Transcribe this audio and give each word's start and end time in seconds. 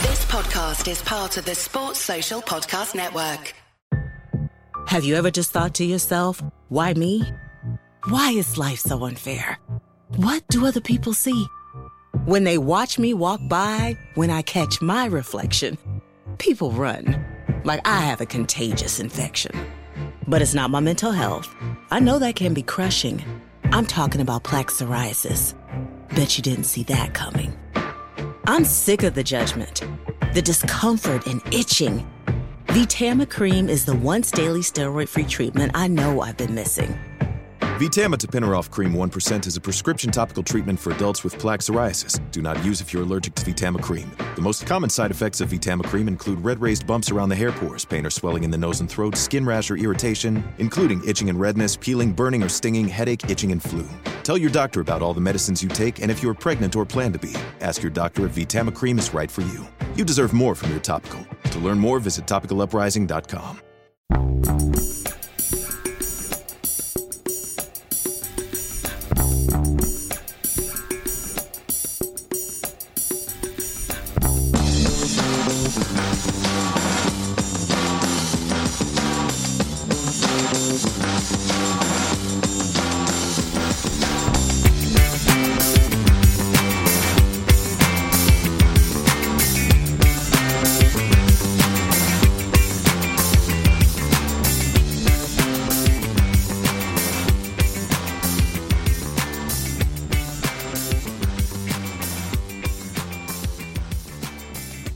This 0.00 0.24
podcast 0.24 0.90
is 0.90 1.02
part 1.02 1.36
of 1.36 1.44
the 1.44 1.54
Sports 1.54 1.98
Social 1.98 2.40
Podcast 2.40 2.94
Network. 2.94 3.52
Have 4.86 5.04
you 5.04 5.16
ever 5.16 5.30
just 5.30 5.50
thought 5.50 5.74
to 5.74 5.84
yourself, 5.84 6.42
why 6.70 6.94
me? 6.94 7.22
Why 8.08 8.30
is 8.30 8.56
life 8.56 8.78
so 8.78 9.04
unfair? 9.04 9.58
What 10.16 10.48
do 10.48 10.64
other 10.66 10.80
people 10.80 11.12
see? 11.12 11.46
When 12.24 12.44
they 12.44 12.56
watch 12.56 12.98
me 12.98 13.12
walk 13.12 13.40
by, 13.48 13.98
when 14.14 14.30
I 14.30 14.40
catch 14.40 14.80
my 14.80 15.04
reflection, 15.06 15.76
people 16.38 16.70
run 16.72 17.22
like 17.64 17.86
I 17.86 18.00
have 18.00 18.22
a 18.22 18.26
contagious 18.26 18.98
infection. 18.98 19.54
But 20.26 20.40
it's 20.40 20.54
not 20.54 20.70
my 20.70 20.80
mental 20.80 21.12
health. 21.12 21.54
I 21.90 22.00
know 22.00 22.18
that 22.18 22.36
can 22.36 22.54
be 22.54 22.62
crushing. 22.62 23.22
I'm 23.64 23.84
talking 23.84 24.22
about 24.22 24.42
plaque 24.44 24.68
psoriasis. 24.70 25.54
Bet 26.14 26.38
you 26.38 26.42
didn't 26.42 26.64
see 26.64 26.82
that 26.84 27.12
coming. 27.12 27.54
I'm 28.44 28.64
sick 28.64 29.04
of 29.04 29.14
the 29.14 29.22
judgment, 29.22 29.82
the 30.32 30.42
discomfort 30.42 31.26
and 31.26 31.42
itching. 31.52 32.06
VTAMA 32.68 33.28
Cream 33.28 33.68
is 33.68 33.84
the 33.84 33.94
once 33.94 34.30
daily 34.30 34.60
steroid 34.60 35.08
free 35.08 35.24
treatment 35.24 35.72
I 35.74 35.88
know 35.88 36.22
I've 36.22 36.38
been 36.38 36.54
missing. 36.54 36.98
VTAMA 37.82 38.14
Tapinarof 38.14 38.70
Cream 38.70 38.92
1% 38.92 39.44
is 39.48 39.56
a 39.56 39.60
prescription 39.60 40.12
topical 40.12 40.44
treatment 40.44 40.78
for 40.78 40.92
adults 40.92 41.24
with 41.24 41.36
plaque 41.36 41.58
psoriasis. 41.58 42.20
Do 42.30 42.40
not 42.40 42.64
use 42.64 42.80
if 42.80 42.92
you're 42.92 43.02
allergic 43.02 43.34
to 43.34 43.44
VTAMA 43.44 43.82
Cream. 43.82 44.08
The 44.36 44.40
most 44.40 44.64
common 44.68 44.88
side 44.88 45.10
effects 45.10 45.40
of 45.40 45.48
VTAMA 45.48 45.86
Cream 45.86 46.06
include 46.06 46.38
red 46.44 46.60
raised 46.60 46.86
bumps 46.86 47.10
around 47.10 47.30
the 47.30 47.34
hair 47.34 47.50
pores, 47.50 47.84
pain 47.84 48.06
or 48.06 48.10
swelling 48.10 48.44
in 48.44 48.52
the 48.52 48.56
nose 48.56 48.78
and 48.78 48.88
throat, 48.88 49.16
skin 49.16 49.44
rash 49.44 49.68
or 49.68 49.76
irritation, 49.76 50.44
including 50.58 51.02
itching 51.04 51.28
and 51.28 51.40
redness, 51.40 51.76
peeling, 51.76 52.12
burning 52.12 52.40
or 52.44 52.48
stinging, 52.48 52.86
headache, 52.86 53.28
itching, 53.28 53.50
and 53.50 53.60
flu. 53.60 53.84
Tell 54.22 54.38
your 54.38 54.50
doctor 54.50 54.80
about 54.80 55.02
all 55.02 55.12
the 55.12 55.20
medicines 55.20 55.60
you 55.60 55.68
take 55.68 56.00
and 56.00 56.08
if 56.08 56.22
you're 56.22 56.34
pregnant 56.34 56.76
or 56.76 56.86
plan 56.86 57.12
to 57.12 57.18
be. 57.18 57.34
Ask 57.60 57.82
your 57.82 57.90
doctor 57.90 58.26
if 58.26 58.36
VTAMA 58.36 58.76
Cream 58.76 58.96
is 58.96 59.12
right 59.12 59.28
for 59.28 59.40
you. 59.40 59.66
You 59.96 60.04
deserve 60.04 60.32
more 60.32 60.54
from 60.54 60.70
your 60.70 60.78
topical. 60.78 61.26
To 61.50 61.58
learn 61.58 61.80
more, 61.80 61.98
visit 61.98 62.26
topicaluprising.com. 62.26 63.60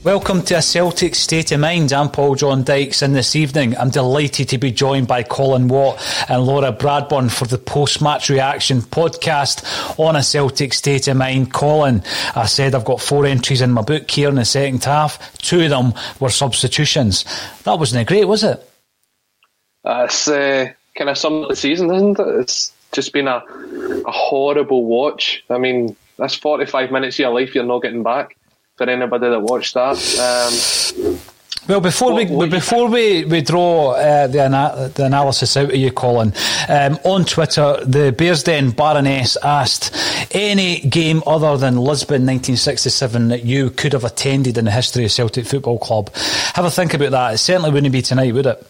Welcome 0.06 0.42
to 0.42 0.54
a 0.54 0.62
Celtic 0.62 1.16
State 1.16 1.50
of 1.50 1.58
Mind. 1.58 1.92
I'm 1.92 2.08
Paul 2.08 2.36
John 2.36 2.62
Dykes, 2.62 3.02
and 3.02 3.12
this 3.12 3.34
evening 3.34 3.76
I'm 3.76 3.90
delighted 3.90 4.50
to 4.50 4.56
be 4.56 4.70
joined 4.70 5.08
by 5.08 5.24
Colin 5.24 5.66
Watt 5.66 6.00
and 6.30 6.44
Laura 6.44 6.72
Bradburn 6.72 7.28
for 7.28 7.46
the 7.46 7.58
post 7.58 8.00
match 8.00 8.30
reaction 8.30 8.82
podcast 8.82 9.98
on 9.98 10.14
a 10.14 10.22
Celtic 10.22 10.74
State 10.74 11.08
of 11.08 11.16
Mind. 11.16 11.52
Colin, 11.52 12.04
I 12.36 12.46
said 12.46 12.76
I've 12.76 12.84
got 12.84 13.00
four 13.00 13.26
entries 13.26 13.60
in 13.60 13.72
my 13.72 13.82
book 13.82 14.08
here 14.08 14.28
in 14.28 14.36
the 14.36 14.44
second 14.44 14.84
half. 14.84 15.36
Two 15.38 15.62
of 15.62 15.70
them 15.70 15.92
were 16.20 16.30
substitutions. 16.30 17.24
That 17.64 17.80
wasn't 17.80 18.06
great, 18.06 18.28
was 18.28 18.44
it? 18.44 18.64
It's 19.84 20.28
uh, 20.28 20.68
kind 20.94 21.10
of 21.10 21.24
of 21.24 21.48
the 21.48 21.56
season, 21.56 21.92
isn't 21.92 22.20
it? 22.20 22.40
It's 22.42 22.72
just 22.92 23.12
been 23.12 23.26
a, 23.26 23.42
a 24.06 24.12
horrible 24.12 24.84
watch. 24.84 25.42
I 25.50 25.58
mean, 25.58 25.96
that's 26.16 26.36
45 26.36 26.92
minutes 26.92 27.16
of 27.16 27.18
your 27.18 27.30
life 27.34 27.56
you're 27.56 27.64
not 27.64 27.82
getting 27.82 28.04
back 28.04 28.36
for 28.76 28.88
anybody 28.88 29.28
that 29.28 29.40
watched 29.40 29.74
that. 29.74 29.96
Um, 30.18 31.18
well, 31.68 31.80
before 31.80 32.12
what, 32.12 32.28
we 32.28 32.36
what 32.36 32.50
before 32.50 32.88
we, 32.88 33.24
we 33.24 33.40
draw 33.40 33.92
uh, 33.92 34.28
the, 34.28 34.42
ana- 34.42 34.90
the 34.94 35.04
analysis 35.04 35.56
out 35.56 35.70
of 35.70 35.74
you, 35.74 35.90
Colin, 35.90 36.32
um, 36.68 36.98
on 37.04 37.24
Twitter, 37.24 37.78
the 37.84 38.14
Bearsden 38.16 38.70
Baroness 38.70 39.36
asked 39.42 39.92
any 40.30 40.80
game 40.80 41.22
other 41.26 41.56
than 41.56 41.76
Lisbon 41.76 42.22
1967 42.22 43.28
that 43.28 43.44
you 43.44 43.70
could 43.70 43.94
have 43.94 44.04
attended 44.04 44.58
in 44.58 44.66
the 44.66 44.70
history 44.70 45.04
of 45.04 45.10
Celtic 45.10 45.46
Football 45.46 45.78
Club. 45.78 46.14
Have 46.54 46.64
a 46.64 46.70
think 46.70 46.94
about 46.94 47.10
that. 47.10 47.34
It 47.34 47.38
certainly 47.38 47.72
wouldn't 47.72 47.92
be 47.92 48.02
tonight, 48.02 48.32
would 48.32 48.46
it? 48.46 48.64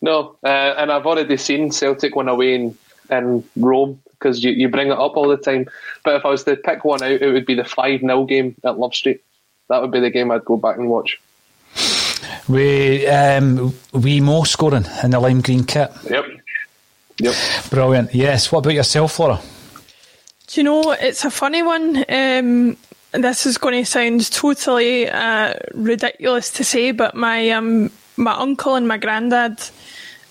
No, 0.00 0.36
uh, 0.44 0.46
and 0.46 0.92
I've 0.92 1.06
already 1.06 1.36
seen 1.36 1.72
Celtic 1.72 2.14
win 2.14 2.28
away 2.28 2.54
in, 2.54 2.78
in 3.10 3.44
Rome 3.56 4.00
because 4.22 4.42
you, 4.44 4.52
you 4.52 4.68
bring 4.68 4.88
it 4.88 4.98
up 4.98 5.16
all 5.16 5.28
the 5.28 5.36
time. 5.36 5.68
But 6.04 6.16
if 6.16 6.24
I 6.24 6.28
was 6.28 6.44
to 6.44 6.56
pick 6.56 6.84
one 6.84 7.02
out, 7.02 7.10
it 7.10 7.32
would 7.32 7.46
be 7.46 7.54
the 7.54 7.64
5 7.64 8.00
0 8.00 8.24
game 8.24 8.54
at 8.64 8.78
Love 8.78 8.94
Street. 8.94 9.22
That 9.68 9.82
would 9.82 9.90
be 9.90 10.00
the 10.00 10.10
game 10.10 10.30
I'd 10.30 10.44
go 10.44 10.56
back 10.56 10.76
and 10.76 10.88
watch. 10.88 11.20
We 12.48 13.06
um, 13.06 13.74
we 13.92 14.20
more 14.20 14.46
scoring 14.46 14.86
in 15.02 15.10
the 15.10 15.20
lime 15.20 15.40
green 15.40 15.64
kit. 15.64 15.90
Yep. 16.08 16.24
Yep. 17.18 17.34
Brilliant. 17.70 18.14
Yes. 18.14 18.50
What 18.50 18.60
about 18.60 18.74
yourself, 18.74 19.18
Laura? 19.18 19.40
Do 20.48 20.60
you 20.60 20.64
know, 20.64 20.92
it's 20.92 21.24
a 21.24 21.30
funny 21.30 21.62
one. 21.62 22.04
Um, 22.08 22.76
this 23.12 23.46
is 23.46 23.58
going 23.58 23.84
to 23.84 23.90
sound 23.90 24.30
totally 24.30 25.08
uh, 25.08 25.54
ridiculous 25.72 26.50
to 26.52 26.64
say, 26.64 26.90
but 26.90 27.14
my 27.14 27.50
um, 27.50 27.90
my 28.16 28.32
uncle 28.32 28.74
and 28.74 28.88
my 28.88 28.98
granddad 28.98 29.60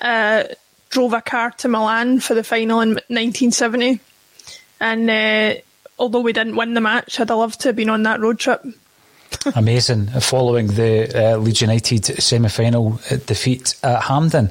uh, 0.02 0.44
drove 0.92 1.14
a 1.14 1.22
car 1.22 1.52
to 1.52 1.68
Milan 1.68 2.20
for 2.20 2.34
the 2.34 2.44
final 2.44 2.82
in 2.82 2.90
1970, 2.90 4.00
and 4.80 5.10
uh, 5.10 5.60
although 5.98 6.20
we 6.20 6.34
didn't 6.34 6.56
win 6.56 6.74
the 6.74 6.82
match, 6.82 7.20
I'd 7.20 7.30
have 7.30 7.38
loved 7.38 7.62
to 7.62 7.70
have 7.70 7.76
been 7.76 7.90
on 7.90 8.04
that 8.04 8.20
road 8.20 8.40
trip. 8.40 8.64
Amazing. 9.56 10.08
Following 10.08 10.68
the 10.68 11.34
uh, 11.34 11.38
Leeds 11.38 11.62
United 11.62 12.06
semi 12.22 12.50
final 12.50 13.00
defeat 13.26 13.76
at 13.84 14.04
Hampden 14.04 14.50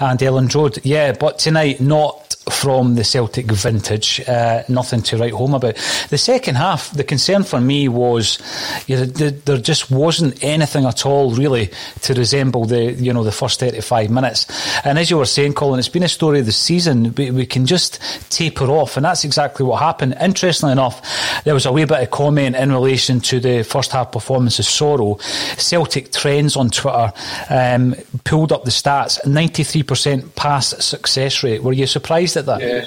and 0.00 0.18
Elland 0.18 0.54
Road. 0.54 0.78
Yeah, 0.84 1.12
but 1.12 1.38
tonight, 1.38 1.80
not 1.80 2.31
from 2.50 2.94
the 2.94 3.04
Celtic 3.04 3.46
vintage. 3.46 4.20
Uh, 4.28 4.62
nothing 4.68 5.02
to 5.02 5.16
write 5.16 5.32
home 5.32 5.54
about. 5.54 5.74
The 6.10 6.18
second 6.18 6.56
half, 6.56 6.90
the 6.92 7.04
concern 7.04 7.44
for 7.44 7.60
me 7.60 7.88
was 7.88 8.38
you 8.86 8.96
know, 8.96 9.04
there 9.04 9.58
just 9.58 9.90
wasn't 9.90 10.42
anything 10.42 10.84
at 10.84 11.06
all 11.06 11.30
really 11.30 11.70
to 12.02 12.14
resemble 12.14 12.64
the 12.64 12.92
you 12.92 13.12
know 13.12 13.24
the 13.24 13.32
first 13.32 13.60
35 13.60 14.10
minutes. 14.10 14.46
And 14.84 14.98
as 14.98 15.10
you 15.10 15.18
were 15.18 15.24
saying, 15.24 15.54
Colin, 15.54 15.78
it's 15.78 15.88
been 15.88 16.02
a 16.02 16.08
story 16.08 16.40
of 16.40 16.46
the 16.46 16.52
season. 16.52 17.14
We, 17.14 17.30
we 17.30 17.46
can 17.46 17.66
just 17.66 18.00
taper 18.30 18.66
off, 18.66 18.96
and 18.96 19.04
that's 19.04 19.24
exactly 19.24 19.64
what 19.64 19.80
happened. 19.80 20.16
Interestingly 20.20 20.72
enough, 20.72 21.44
there 21.44 21.54
was 21.54 21.66
a 21.66 21.72
wee 21.72 21.84
bit 21.84 22.02
of 22.02 22.10
comment 22.10 22.56
in 22.56 22.72
relation 22.72 23.20
to 23.20 23.40
the 23.40 23.62
first 23.62 23.92
half 23.92 24.12
performance 24.12 24.58
of 24.58 24.64
Soro. 24.64 25.20
Celtic 25.60 26.12
Trends 26.12 26.56
on 26.56 26.70
Twitter 26.70 27.12
um, 27.50 27.94
pulled 28.24 28.52
up 28.52 28.64
the 28.64 28.70
stats: 28.70 29.20
93% 29.24 30.34
pass 30.34 30.68
success 30.84 31.42
rate. 31.42 31.62
Were 31.62 31.72
you 31.72 31.86
surprised 31.86 32.31
at 32.36 32.46
that? 32.46 32.60
Yeah. 32.60 32.84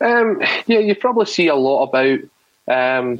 Um, 0.00 0.40
yeah, 0.66 0.78
you 0.78 0.94
probably 0.94 1.26
see 1.26 1.48
a 1.48 1.54
lot 1.54 1.84
about. 1.84 2.20
Um, 2.68 3.18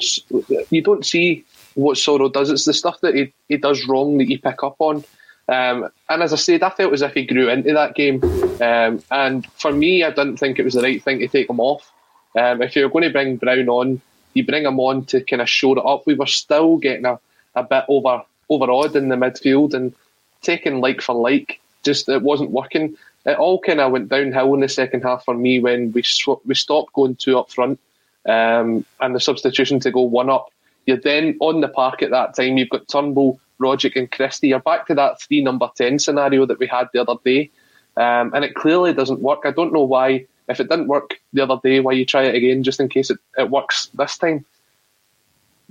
you 0.71 0.83
don't 0.83 1.07
see 1.07 1.45
what 1.75 1.99
Soro 1.99 2.33
does. 2.33 2.51
It's 2.51 2.65
the 2.65 2.75
stuff 2.75 3.01
that 3.01 3.15
he, 3.15 3.33
he 3.49 3.57
does 3.57 3.87
wrong 3.87 4.19
that 4.19 4.29
you 4.29 4.39
pick 4.39 4.63
up 4.63 4.77
on. 4.79 5.05
Um, 5.49 5.89
and 6.09 6.23
as 6.23 6.33
I 6.33 6.37
said, 6.37 6.63
I 6.63 6.71
felt 6.71 6.93
as 6.93 7.03
if 7.03 7.15
he 7.15 7.25
grew 7.25 7.49
into 7.49 7.73
that 7.75 7.95
game. 7.95 8.23
Um, 8.61 9.03
and 9.11 9.47
for 9.53 9.73
me, 9.73 10.03
I 10.03 10.11
didn't 10.11 10.39
think 10.39 10.59
it 10.59 10.65
was 10.65 10.75
the 10.75 10.83
right 10.83 11.03
thing 11.03 11.21
to 11.21 11.29
take 11.29 11.49
him 11.49 11.61
off. 11.61 11.93
Um, 12.37 12.63
if 12.63 12.75
you're 12.75 12.89
going 12.89 13.05
to 13.05 13.11
bring 13.11 13.37
Brown 13.37 13.69
on, 13.69 14.01
you 14.35 14.45
bring 14.45 14.65
him 14.65 14.81
on 14.81 15.05
to 15.07 15.23
kind 15.23 15.41
of 15.41 15.49
show 15.49 15.73
it 15.73 15.85
up. 15.85 16.07
We 16.07 16.15
were 16.15 16.27
still 16.27 16.79
getting 16.79 17.07
a, 17.07 17.19
a 17.55 17.63
bit 17.63 17.85
over 17.89 18.23
overawed 18.49 18.95
in 18.95 19.09
the 19.09 19.17
midfield 19.17 19.75
and 19.75 19.95
taking 20.43 20.81
like 20.81 21.01
for 21.01 21.15
like. 21.15 21.61
Just 21.83 22.09
it 22.09 22.23
wasn't 22.23 22.51
working 22.51 22.97
it 23.27 23.37
all 23.39 23.61
kind 23.61 23.81
of 23.81 23.93
went 23.93 24.09
downhill 24.09 24.55
in 24.55 24.61
the 24.61 24.69
second 24.69 25.03
half 25.03 25.25
for 25.25 25.35
me 25.35 25.59
when 25.59 25.93
we 25.93 26.03
sw- 26.03 26.45
we 26.45 26.55
stopped 26.55 26.93
going 26.93 27.17
two 27.17 27.39
up 27.39 27.51
front 27.51 27.81
um, 28.27 28.85
and 29.01 29.15
the 29.15 29.21
substitution 29.21 29.81
to 29.81 29.91
go 29.91 30.03
one 30.03 30.31
up. 30.31 30.51
You're 30.87 30.97
then 30.97 31.37
on 31.41 31.61
the 31.61 31.69
park 31.69 32.03
at 32.03 32.11
that 32.11 32.37
time. 32.37 32.57
You've 32.57 32.71
got 32.71 32.87
Turnbull, 32.87 33.41
Rogic, 33.61 33.97
and 33.97 34.11
Christie. 34.11 34.49
You're 34.49 34.61
back 34.61 34.87
to 34.87 34.95
that 34.95 35.21
three 35.21 35.43
number 35.43 35.69
ten 35.77 35.99
scenario 35.99 36.47
that 36.47 36.61
we 36.61 36.69
had 36.69 36.89
the 36.93 37.01
other 37.01 37.17
day, 37.25 37.51
um, 37.97 38.33
and 38.33 38.45
it 38.45 38.55
clearly 38.55 38.93
doesn't 38.93 39.21
work. 39.21 39.41
I 39.45 39.51
don't 39.51 39.73
know 39.73 39.83
why. 39.83 40.27
If 40.49 40.61
it 40.61 40.69
didn't 40.69 40.87
work 40.87 41.19
the 41.33 41.43
other 41.43 41.59
day, 41.61 41.81
why 41.81 41.93
you 41.93 42.05
try 42.05 42.23
it 42.23 42.37
again 42.37 42.63
just 42.63 42.79
in 42.79 42.89
case 42.89 43.11
it, 43.11 43.19
it 43.37 43.51
works 43.51 43.87
this 43.95 44.17
time? 44.17 44.45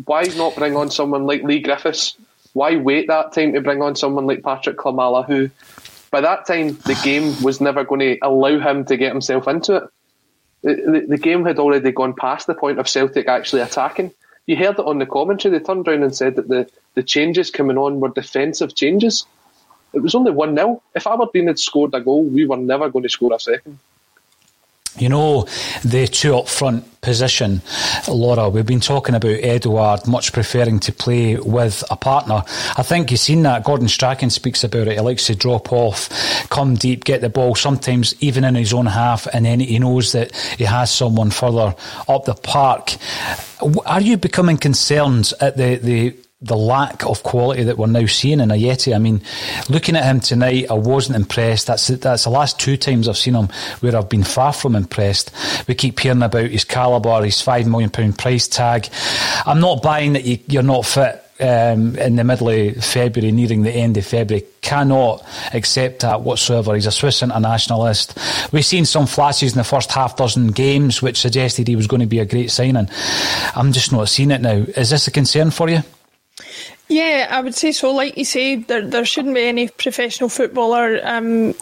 Why 0.04 0.24
not 0.36 0.58
bring 0.58 0.76
on 0.76 0.92
someone 0.92 1.26
like 1.26 1.44
Leigh 1.44 1.62
Griffiths? 1.62 2.18
Why 2.52 2.76
wait 2.76 3.08
that 3.08 3.32
time 3.32 3.54
to 3.54 3.62
bring 3.62 3.82
on 3.82 3.96
someone 3.96 4.28
like 4.28 4.44
Patrick 4.44 4.76
Klimala, 4.76 5.26
who 5.26 5.50
by 6.12 6.22
that 6.22 6.46
time, 6.46 6.78
the 6.86 7.00
game 7.04 7.42
was 7.42 7.62
never 7.62 7.84
going 7.84 8.00
to 8.00 8.18
allow 8.22 8.60
him 8.60 8.86
to 8.86 8.98
get 8.98 9.12
himself 9.12 9.48
into 9.48 9.76
it. 9.76 9.84
The, 10.62 11.06
the, 11.08 11.18
game 11.18 11.46
had 11.46 11.60
already 11.60 11.92
gone 11.92 12.14
past 12.14 12.48
the 12.48 12.56
point 12.56 12.80
of 12.80 12.90
Celtic 12.90 13.28
actually 13.28 13.62
attacking. 13.62 14.12
You 14.48 14.56
heard 14.56 14.80
it 14.80 14.86
on 14.86 14.98
the 14.98 15.06
commentary. 15.06 15.58
They 15.58 15.64
turned 15.64 15.88
around 15.88 16.04
and 16.04 16.16
said 16.16 16.36
that 16.38 16.48
the, 16.48 16.70
the 16.96 17.04
changes 17.04 17.52
coming 17.52 17.78
on 17.78 18.00
were 18.00 18.10
defensive 18.10 18.74
changes. 18.74 19.26
It 19.94 20.02
was 20.02 20.16
only 20.16 20.32
1 20.32 20.56
0. 20.56 20.82
If 20.96 21.06
Aberdeen 21.06 21.48
had 21.48 21.60
scored 21.60 21.94
a 21.94 22.02
goal, 22.02 22.24
we 22.24 22.46
were 22.46 22.58
never 22.58 22.90
going 22.90 23.04
to 23.04 23.10
score 23.10 23.34
a 23.34 23.40
second. 23.40 23.80
You 24.98 25.10
know, 25.10 25.46
the 25.84 26.08
two 26.08 26.38
up 26.38 26.48
front 26.48 27.02
position, 27.02 27.62
Laura, 28.08 28.50
we've 28.50 28.66
been 28.66 28.80
talking 28.80 29.14
about 29.14 29.44
Edouard 29.44 30.08
much 30.08 30.32
preferring 30.32 30.80
to 30.80 30.94
play 30.94 31.36
with 31.36 31.84
a 31.92 31.98
partner. 31.98 32.44
I 32.78 32.82
think 32.82 33.12
you've 33.12 33.20
seen 33.20 33.44
that. 33.44 33.64
Gordon 33.64 33.90
Strachan 33.90 34.30
speaks 34.30 34.64
about 34.64 34.88
it. 34.88 34.94
He 34.94 35.00
likes 35.02 35.28
to 35.28 35.36
drop 35.36 35.74
off, 35.74 36.10
come 36.50 36.76
deep, 36.76 37.04
get 37.04 37.22
the 37.22 37.30
ball, 37.30 37.56
sometimes 37.56 38.16
even 38.22 38.44
in 38.46 38.56
his 38.56 38.74
own 38.74 38.86
half, 38.86 39.28
and 39.34 39.46
then 39.46 39.60
he 39.60 39.80
knows 39.80 40.14
that 40.14 40.36
he 40.58 40.64
has 40.64 40.92
someone 40.92 41.30
further 41.30 41.76
up 42.08 42.26
the 42.26 42.34
park. 42.34 42.96
Are 43.86 44.02
you 44.02 44.18
becoming 44.18 44.58
concerned 44.58 45.34
at 45.42 45.58
the, 45.58 45.76
the 45.76 46.16
the 46.46 46.56
lack 46.56 47.04
of 47.06 47.24
quality 47.24 47.64
that 47.64 47.78
we're 47.78 47.88
now 47.88 48.06
seeing 48.06 48.40
in 48.40 48.50
Ajeti. 48.50 48.96
I 48.96 49.00
mean, 49.00 49.22
looking 49.68 49.96
at 49.96 50.06
him 50.06 50.20
tonight, 50.20 50.68
I 50.70 50.76
wasn't 50.76 51.16
impressed. 51.16 51.68
That's 51.68 51.88
that's 51.88 52.24
the 52.24 52.30
last 52.30 52.60
two 52.60 52.78
times 52.78 53.10
I've 53.10 53.18
seen 53.18 53.34
him 53.34 53.50
where 53.80 53.96
I've 53.96 54.10
been 54.10 54.24
far 54.24 54.54
from 54.54 54.76
impressed. 54.76 55.32
We 55.68 55.74
keep 55.76 56.00
hearing 56.00 56.22
about 56.22 56.52
his 56.52 56.64
calibre, 56.64 57.26
his 57.26 57.42
five 57.42 57.68
million 57.68 57.90
pound 57.90 58.18
price 58.20 58.48
tag. 58.48 58.88
I'm 59.46 59.60
not 59.60 59.82
buying 59.82 60.14
that 60.14 60.26
you, 60.26 60.38
you're 60.48 60.64
not 60.64 60.86
fit. 60.86 61.22
Um, 61.38 61.98
in 61.98 62.16
the 62.16 62.24
middle 62.24 62.48
of 62.48 62.82
February, 62.82 63.30
nearing 63.34 63.64
the 63.64 63.70
end 63.70 63.98
of 63.98 64.06
February, 64.06 64.46
cannot 64.62 65.22
accept 65.54 66.00
that 66.00 66.22
whatsoever. 66.22 66.76
He's 66.76 66.86
a 66.86 66.94
Swiss 66.94 67.22
internationalist. 67.22 68.18
We've 68.54 68.64
seen 68.64 68.86
some 68.86 69.06
flashes 69.06 69.52
in 69.52 69.58
the 69.58 69.66
first 69.66 69.92
half 69.92 70.16
dozen 70.16 70.54
games 70.54 71.02
which 71.02 71.20
suggested 71.20 71.68
he 71.68 71.76
was 71.76 71.88
going 71.88 72.00
to 72.00 72.06
be 72.06 72.20
a 72.20 72.26
great 72.26 72.52
signing. 72.52 72.88
I'm 73.54 73.74
just 73.74 73.92
not 73.92 74.08
seeing 74.08 74.32
it 74.32 74.40
now. 74.40 74.64
Is 74.78 74.92
this 74.92 75.10
a 75.10 75.12
concern 75.12 75.52
for 75.52 75.68
you? 75.70 75.82
Yeah, 76.88 77.28
I 77.32 77.42
would 77.42 77.56
say 77.56 77.72
so. 77.72 77.92
Like 77.92 78.18
you 78.18 78.26
say, 78.26 78.58
there 78.58 78.86
there 78.86 79.06
shouldn't 79.06 79.36
be 79.36 79.46
any 79.46 79.70
professional 79.70 80.30
footballer 80.30 81.00
um, 81.04 81.56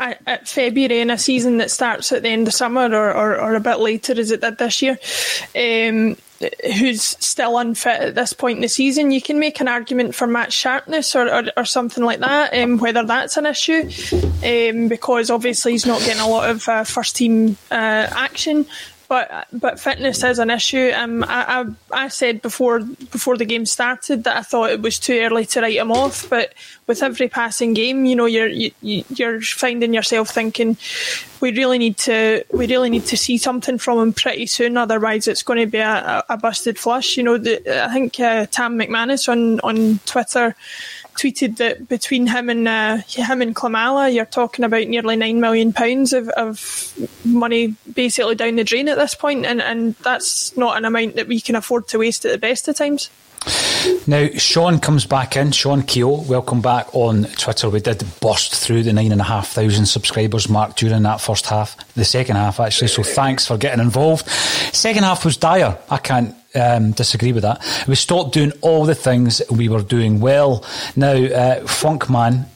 at 0.00 0.48
February 0.48 1.00
in 1.00 1.10
a 1.10 1.18
season 1.18 1.58
that 1.58 1.70
starts 1.70 2.12
at 2.12 2.22
the 2.22 2.28
end 2.28 2.48
of 2.48 2.54
summer 2.54 2.88
or, 2.88 3.14
or, 3.14 3.40
or 3.40 3.54
a 3.54 3.60
bit 3.60 3.78
later 3.78 4.18
as 4.18 4.30
it 4.30 4.40
did 4.40 4.58
this 4.58 4.82
year. 4.82 4.98
Um, 5.54 6.16
who's 6.76 7.02
still 7.02 7.56
unfit 7.56 8.00
at 8.00 8.14
this 8.16 8.32
point 8.32 8.56
in 8.56 8.62
the 8.62 8.68
season, 8.68 9.12
you 9.12 9.22
can 9.22 9.38
make 9.38 9.60
an 9.60 9.68
argument 9.68 10.12
for 10.12 10.26
match 10.26 10.52
sharpness 10.52 11.14
or, 11.14 11.32
or, 11.32 11.44
or 11.56 11.64
something 11.64 12.02
like 12.02 12.18
that, 12.18 12.52
um, 12.54 12.78
whether 12.78 13.04
that's 13.04 13.36
an 13.36 13.46
issue, 13.46 13.88
um, 14.42 14.88
because 14.88 15.30
obviously 15.30 15.70
he's 15.70 15.86
not 15.86 16.00
getting 16.00 16.20
a 16.20 16.28
lot 16.28 16.50
of 16.50 16.68
uh, 16.68 16.82
first 16.82 17.14
team 17.14 17.56
uh, 17.70 18.08
action 18.10 18.66
but 19.12 19.46
but 19.52 19.78
fitness 19.78 20.24
is 20.24 20.38
an 20.38 20.48
issue. 20.48 20.90
Um, 20.96 21.22
I, 21.24 21.66
I, 21.92 22.04
I 22.04 22.08
said 22.08 22.40
before 22.40 22.80
before 22.80 23.36
the 23.36 23.44
game 23.44 23.66
started 23.66 24.24
that 24.24 24.38
I 24.38 24.40
thought 24.40 24.70
it 24.70 24.80
was 24.80 24.98
too 24.98 25.20
early 25.20 25.44
to 25.44 25.60
write 25.60 25.76
him 25.76 25.92
off, 25.92 26.30
but 26.30 26.54
with 26.86 27.02
every 27.02 27.28
passing 27.28 27.74
game, 27.74 28.06
you 28.06 28.16
know, 28.16 28.24
you're 28.24 28.48
you, 28.48 28.70
you're 28.80 29.42
finding 29.42 29.92
yourself 29.92 30.30
thinking 30.30 30.78
we 31.42 31.52
really 31.52 31.76
need 31.76 31.98
to 31.98 32.42
we 32.52 32.66
really 32.66 32.88
need 32.88 33.04
to 33.04 33.18
see 33.18 33.36
something 33.36 33.76
from 33.76 33.98
him 33.98 34.14
pretty 34.14 34.46
soon, 34.46 34.78
otherwise 34.78 35.28
it's 35.28 35.42
going 35.42 35.60
to 35.60 35.66
be 35.66 35.76
a, 35.76 36.24
a 36.30 36.38
busted 36.38 36.78
flush. 36.78 37.18
You 37.18 37.24
know, 37.24 37.36
the, 37.36 37.84
I 37.84 37.92
think 37.92 38.18
uh, 38.18 38.46
Tam 38.46 38.78
McManus 38.78 39.28
on 39.28 39.60
on 39.60 39.98
Twitter 40.06 40.56
tweeted 41.14 41.56
that 41.58 41.88
between 41.88 42.26
him 42.26 42.48
and 42.48 42.66
uh, 42.66 42.96
him 43.08 43.42
and 43.42 43.54
Klimala, 43.54 44.12
you're 44.12 44.24
talking 44.24 44.64
about 44.64 44.88
nearly 44.88 45.16
nine 45.16 45.40
million 45.40 45.72
pounds 45.72 46.12
of, 46.12 46.28
of 46.30 46.94
money 47.24 47.74
basically 47.92 48.34
down 48.34 48.56
the 48.56 48.64
drain 48.64 48.88
at 48.88 48.98
this 48.98 49.14
point, 49.14 49.46
and, 49.46 49.60
and 49.62 49.94
that's 49.96 50.56
not 50.56 50.76
an 50.76 50.84
amount 50.84 51.16
that 51.16 51.28
we 51.28 51.40
can 51.40 51.54
afford 51.54 51.88
to 51.88 51.98
waste 51.98 52.24
at 52.24 52.32
the 52.32 52.38
best 52.38 52.68
of 52.68 52.76
times. 52.76 53.10
Now, 54.06 54.28
Sean 54.36 54.78
comes 54.78 55.06
back 55.06 55.36
in. 55.36 55.50
Sean 55.50 55.82
Keogh, 55.82 56.22
welcome 56.28 56.60
back 56.60 56.94
on 56.94 57.24
Twitter. 57.24 57.68
We 57.68 57.80
did 57.80 58.04
burst 58.20 58.54
through 58.54 58.84
the 58.84 58.92
nine 58.92 59.10
and 59.10 59.20
a 59.20 59.24
half 59.24 59.48
thousand 59.48 59.86
subscribers 59.86 60.48
mark 60.48 60.76
during 60.76 61.02
that 61.02 61.20
first 61.20 61.46
half, 61.46 61.76
the 61.94 62.04
second 62.04 62.36
half 62.36 62.60
actually. 62.60 62.88
So 62.88 63.02
thanks 63.02 63.46
for 63.46 63.56
getting 63.56 63.80
involved. 63.80 64.28
Second 64.28 65.02
half 65.02 65.24
was 65.24 65.36
dire. 65.36 65.76
I 65.90 65.98
can't 65.98 66.36
um, 66.54 66.92
disagree 66.92 67.32
with 67.32 67.42
that. 67.42 67.64
We 67.86 67.94
stopped 67.94 68.34
doing 68.34 68.52
all 68.60 68.84
the 68.84 68.94
things 68.94 69.42
we 69.50 69.68
were 69.68 69.82
doing 69.82 70.20
well. 70.20 70.64
Now, 70.96 71.12
uh, 71.12 71.60
Funkman 71.60 72.46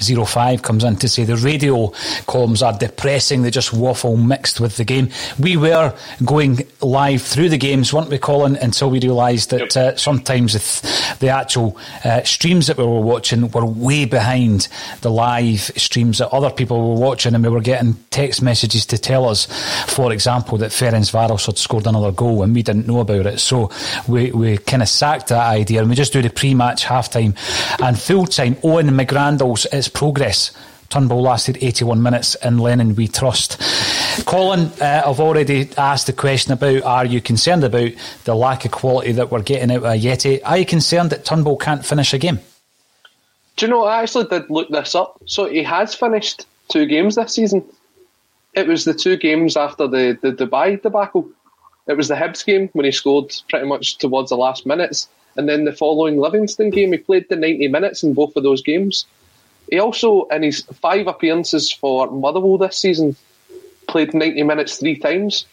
05 0.00 0.62
comes 0.62 0.84
in 0.84 0.96
to 0.96 1.08
say 1.08 1.24
the 1.24 1.36
radio 1.36 1.92
columns 2.26 2.62
are 2.62 2.76
depressing, 2.76 3.42
they 3.42 3.50
just 3.50 3.72
waffle 3.72 4.16
mixed 4.16 4.60
with 4.60 4.76
the 4.76 4.84
game. 4.84 5.10
We 5.38 5.56
were 5.56 5.94
going 6.24 6.60
live 6.80 7.22
through 7.22 7.50
the 7.50 7.58
games, 7.58 7.92
weren't 7.92 8.10
we, 8.10 8.18
Colin, 8.18 8.56
until 8.56 8.90
we 8.90 9.00
realised 9.00 9.50
that 9.50 9.76
uh, 9.76 9.96
sometimes 9.96 10.52
the, 10.52 11.16
the 11.20 11.28
actual 11.28 11.76
uh, 12.04 12.22
streams 12.22 12.66
that 12.66 12.76
we 12.76 12.84
were 12.84 13.00
watching 13.00 13.50
were 13.50 13.64
way 13.64 14.04
behind 14.04 14.68
the 15.02 15.10
live 15.10 15.60
streams 15.76 16.18
that 16.18 16.28
other 16.30 16.50
people 16.50 16.94
were 16.94 17.00
watching, 17.00 17.34
and 17.34 17.44
we 17.44 17.50
were 17.50 17.60
getting 17.60 17.94
text 18.10 18.42
messages 18.42 18.86
to 18.86 18.98
tell 18.98 19.28
us, 19.28 19.46
for 19.86 20.12
example, 20.12 20.58
that 20.58 20.70
Ferencvaros 20.70 21.46
had 21.46 21.58
scored 21.58 21.86
another 21.86 22.12
goal 22.12 22.42
and 22.42 22.54
we 22.54 22.62
didn't 22.62 22.86
know 22.86 23.00
about 23.00 23.26
it. 23.26 23.38
So 23.40 23.70
we, 24.08 24.30
we 24.32 24.58
kind 24.58 24.82
of 24.82 24.88
sacked 24.88 25.28
that 25.28 25.46
idea 25.46 25.80
and 25.80 25.90
we 25.90 25.96
just 25.96 26.12
do 26.12 26.22
the 26.22 26.30
pre 26.30 26.54
match 26.54 26.84
half 26.84 27.10
time 27.10 27.34
and 27.80 27.98
full 27.98 28.26
time. 28.26 28.56
Owen 28.62 28.88
McGrandles, 28.88 29.66
it's 29.72 29.88
progress. 29.90 30.52
Turnbull 30.90 31.22
lasted 31.22 31.58
81 31.60 32.02
minutes, 32.02 32.34
and 32.36 32.60
Lennon 32.60 32.96
we 32.96 33.06
trust. 33.06 33.60
Colin, 34.26 34.72
uh, 34.80 35.02
I've 35.06 35.20
already 35.20 35.70
asked 35.76 36.08
the 36.08 36.12
question 36.12 36.52
about 36.52 36.82
are 36.82 37.06
you 37.06 37.20
concerned 37.20 37.62
about 37.62 37.92
the 38.24 38.34
lack 38.34 38.64
of 38.64 38.72
quality 38.72 39.12
that 39.12 39.30
we're 39.30 39.42
getting 39.42 39.70
out 39.70 39.78
of 39.78 39.82
Ajeti? 39.84 40.40
Are 40.44 40.58
you 40.58 40.66
concerned 40.66 41.10
that 41.10 41.24
Turnbull 41.24 41.56
can't 41.56 41.86
finish 41.86 42.12
a 42.12 42.18
game? 42.18 42.40
Do 43.56 43.66
you 43.66 43.70
know, 43.70 43.84
I 43.84 44.02
actually 44.02 44.26
did 44.26 44.50
look 44.50 44.68
this 44.70 44.94
up. 44.94 45.20
So 45.26 45.48
he 45.48 45.62
has 45.62 45.94
finished 45.94 46.46
two 46.68 46.86
games 46.86 47.14
this 47.14 47.34
season. 47.34 47.64
It 48.54 48.66
was 48.66 48.84
the 48.84 48.94
two 48.94 49.16
games 49.16 49.56
after 49.56 49.86
the, 49.86 50.18
the 50.20 50.32
Dubai 50.32 50.82
debacle. 50.82 51.28
It 51.86 51.96
was 51.96 52.08
the 52.08 52.14
Hibs 52.14 52.44
game 52.44 52.68
when 52.72 52.84
he 52.84 52.92
scored 52.92 53.32
pretty 53.48 53.66
much 53.66 53.98
towards 53.98 54.30
the 54.30 54.36
last 54.36 54.66
minutes. 54.66 55.08
And 55.36 55.48
then 55.48 55.64
the 55.64 55.72
following 55.72 56.18
Livingston 56.18 56.70
game, 56.70 56.92
he 56.92 56.98
played 56.98 57.28
the 57.28 57.36
90 57.36 57.68
minutes 57.68 58.02
in 58.02 58.14
both 58.14 58.34
of 58.34 58.42
those 58.42 58.62
games. 58.62 59.06
He 59.70 59.78
also, 59.78 60.24
in 60.26 60.42
his 60.42 60.62
five 60.62 61.06
appearances 61.06 61.70
for 61.72 62.10
Motherwell 62.10 62.58
this 62.58 62.78
season, 62.78 63.16
played 63.88 64.14
90 64.14 64.42
minutes 64.42 64.78
three 64.78 64.96
times. 64.98 65.46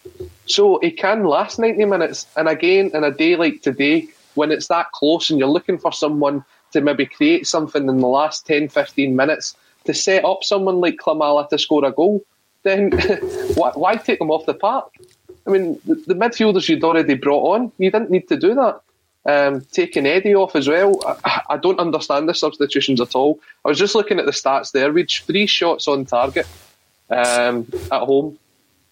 So 0.46 0.80
he 0.82 0.92
can 0.92 1.26
last 1.26 1.60
90 1.60 1.86
minutes. 1.86 2.26
And 2.36 2.48
again, 2.48 2.92
in 2.94 3.04
a 3.04 3.12
day 3.12 3.36
like 3.36 3.62
today, 3.62 4.08
when 4.36 4.52
it's 4.52 4.68
that 4.68 4.92
close 4.92 5.30
and 5.30 5.40
you're 5.40 5.48
looking 5.48 5.78
for 5.78 5.92
someone 5.92 6.44
to 6.72 6.82
maybe 6.82 7.06
create 7.06 7.48
something 7.48 7.88
in 7.88 7.98
the 7.98 8.08
last 8.08 8.46
10, 8.46 8.70
15 8.70 9.16
minutes 9.16 9.56
to 9.86 9.94
set 9.94 10.26
up 10.26 10.44
someone 10.44 10.82
like 10.82 10.98
Klimala 10.98 11.48
to 11.50 11.58
score 11.58 11.86
a 11.86 11.92
goal, 11.92 12.24
then 12.64 12.92
why, 13.56 13.96
take 13.96 14.20
them 14.20 14.32
off 14.32 14.46
the 14.46 14.54
park? 14.54 14.92
I 15.46 15.50
mean, 15.50 15.80
the, 15.86 16.14
midfielders 16.14 16.68
you'd 16.68 16.84
already 16.84 17.14
brought 17.14 17.56
on, 17.56 17.72
you 17.78 17.90
didn't 17.90 18.12
need 18.12 18.28
to 18.28 18.38
do 18.38 18.54
that. 18.56 18.82
Um, 19.28 19.66
taking 19.74 20.06
Eddie 20.06 20.36
off 20.36 20.56
as 20.56 20.70
well, 20.70 21.02
I, 21.26 21.42
I, 21.50 21.58
don't 21.58 21.82
understand 21.82 22.30
the 22.30 22.34
substitutions 22.34 23.02
at 23.02 23.14
all. 23.14 23.42
I 23.66 23.68
was 23.68 23.78
just 23.78 23.94
looking 23.94 24.20
at 24.20 24.26
the 24.26 24.32
stats 24.32 24.72
there. 24.72 24.94
We 24.94 25.04
three 25.04 25.46
shots 25.46 25.86
on 25.90 26.06
target 26.06 26.48
um, 27.10 27.68
at 27.92 28.04
home, 28.04 28.40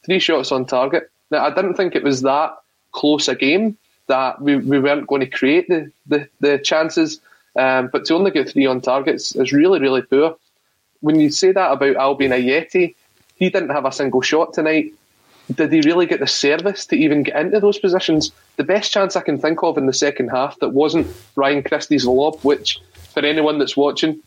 three 0.05 0.19
shots 0.19 0.51
on 0.51 0.65
target. 0.65 1.09
Now, 1.31 1.45
I 1.45 1.53
didn't 1.53 1.75
think 1.75 1.95
it 1.95 2.03
was 2.03 2.21
that 2.23 2.57
close 2.91 3.29
a 3.29 3.35
game 3.35 3.77
that 4.07 4.41
we, 4.41 4.57
we 4.57 4.79
weren't 4.79 5.07
going 5.07 5.21
to 5.21 5.27
create 5.27 5.67
the, 5.67 5.91
the, 6.07 6.27
the 6.41 6.59
chances. 6.59 7.21
Um, 7.55 7.89
but 7.91 8.05
to 8.05 8.15
only 8.15 8.31
get 8.31 8.49
three 8.49 8.65
on 8.65 8.81
targets 8.81 9.35
is 9.35 9.53
really, 9.53 9.79
really 9.79 10.01
poor. 10.01 10.35
When 10.99 11.19
you 11.19 11.29
say 11.29 11.51
that 11.51 11.71
about 11.71 11.95
Albian 11.95 12.31
Ajeti, 12.31 12.95
he 13.35 13.49
didn't 13.49 13.69
have 13.69 13.85
a 13.85 13.91
single 13.91 14.21
shot 14.21 14.53
tonight. 14.53 14.93
Did 15.53 15.71
he 15.71 15.81
really 15.81 16.05
get 16.05 16.19
the 16.19 16.27
service 16.27 16.85
to 16.87 16.95
even 16.95 17.23
get 17.23 17.39
into 17.39 17.59
those 17.59 17.77
positions? 17.77 18.31
The 18.57 18.63
best 18.63 18.91
chance 18.91 19.15
I 19.15 19.21
can 19.21 19.39
think 19.39 19.61
of 19.61 19.77
in 19.77 19.85
the 19.85 19.93
second 19.93 20.29
half 20.29 20.59
that 20.59 20.69
wasn't 20.69 21.07
Ryan 21.35 21.63
Christie's 21.63 22.05
lob, 22.05 22.39
which 22.41 22.79
for 23.13 23.23
anyone 23.23 23.59
that's 23.59 23.77
watching, 23.77 24.19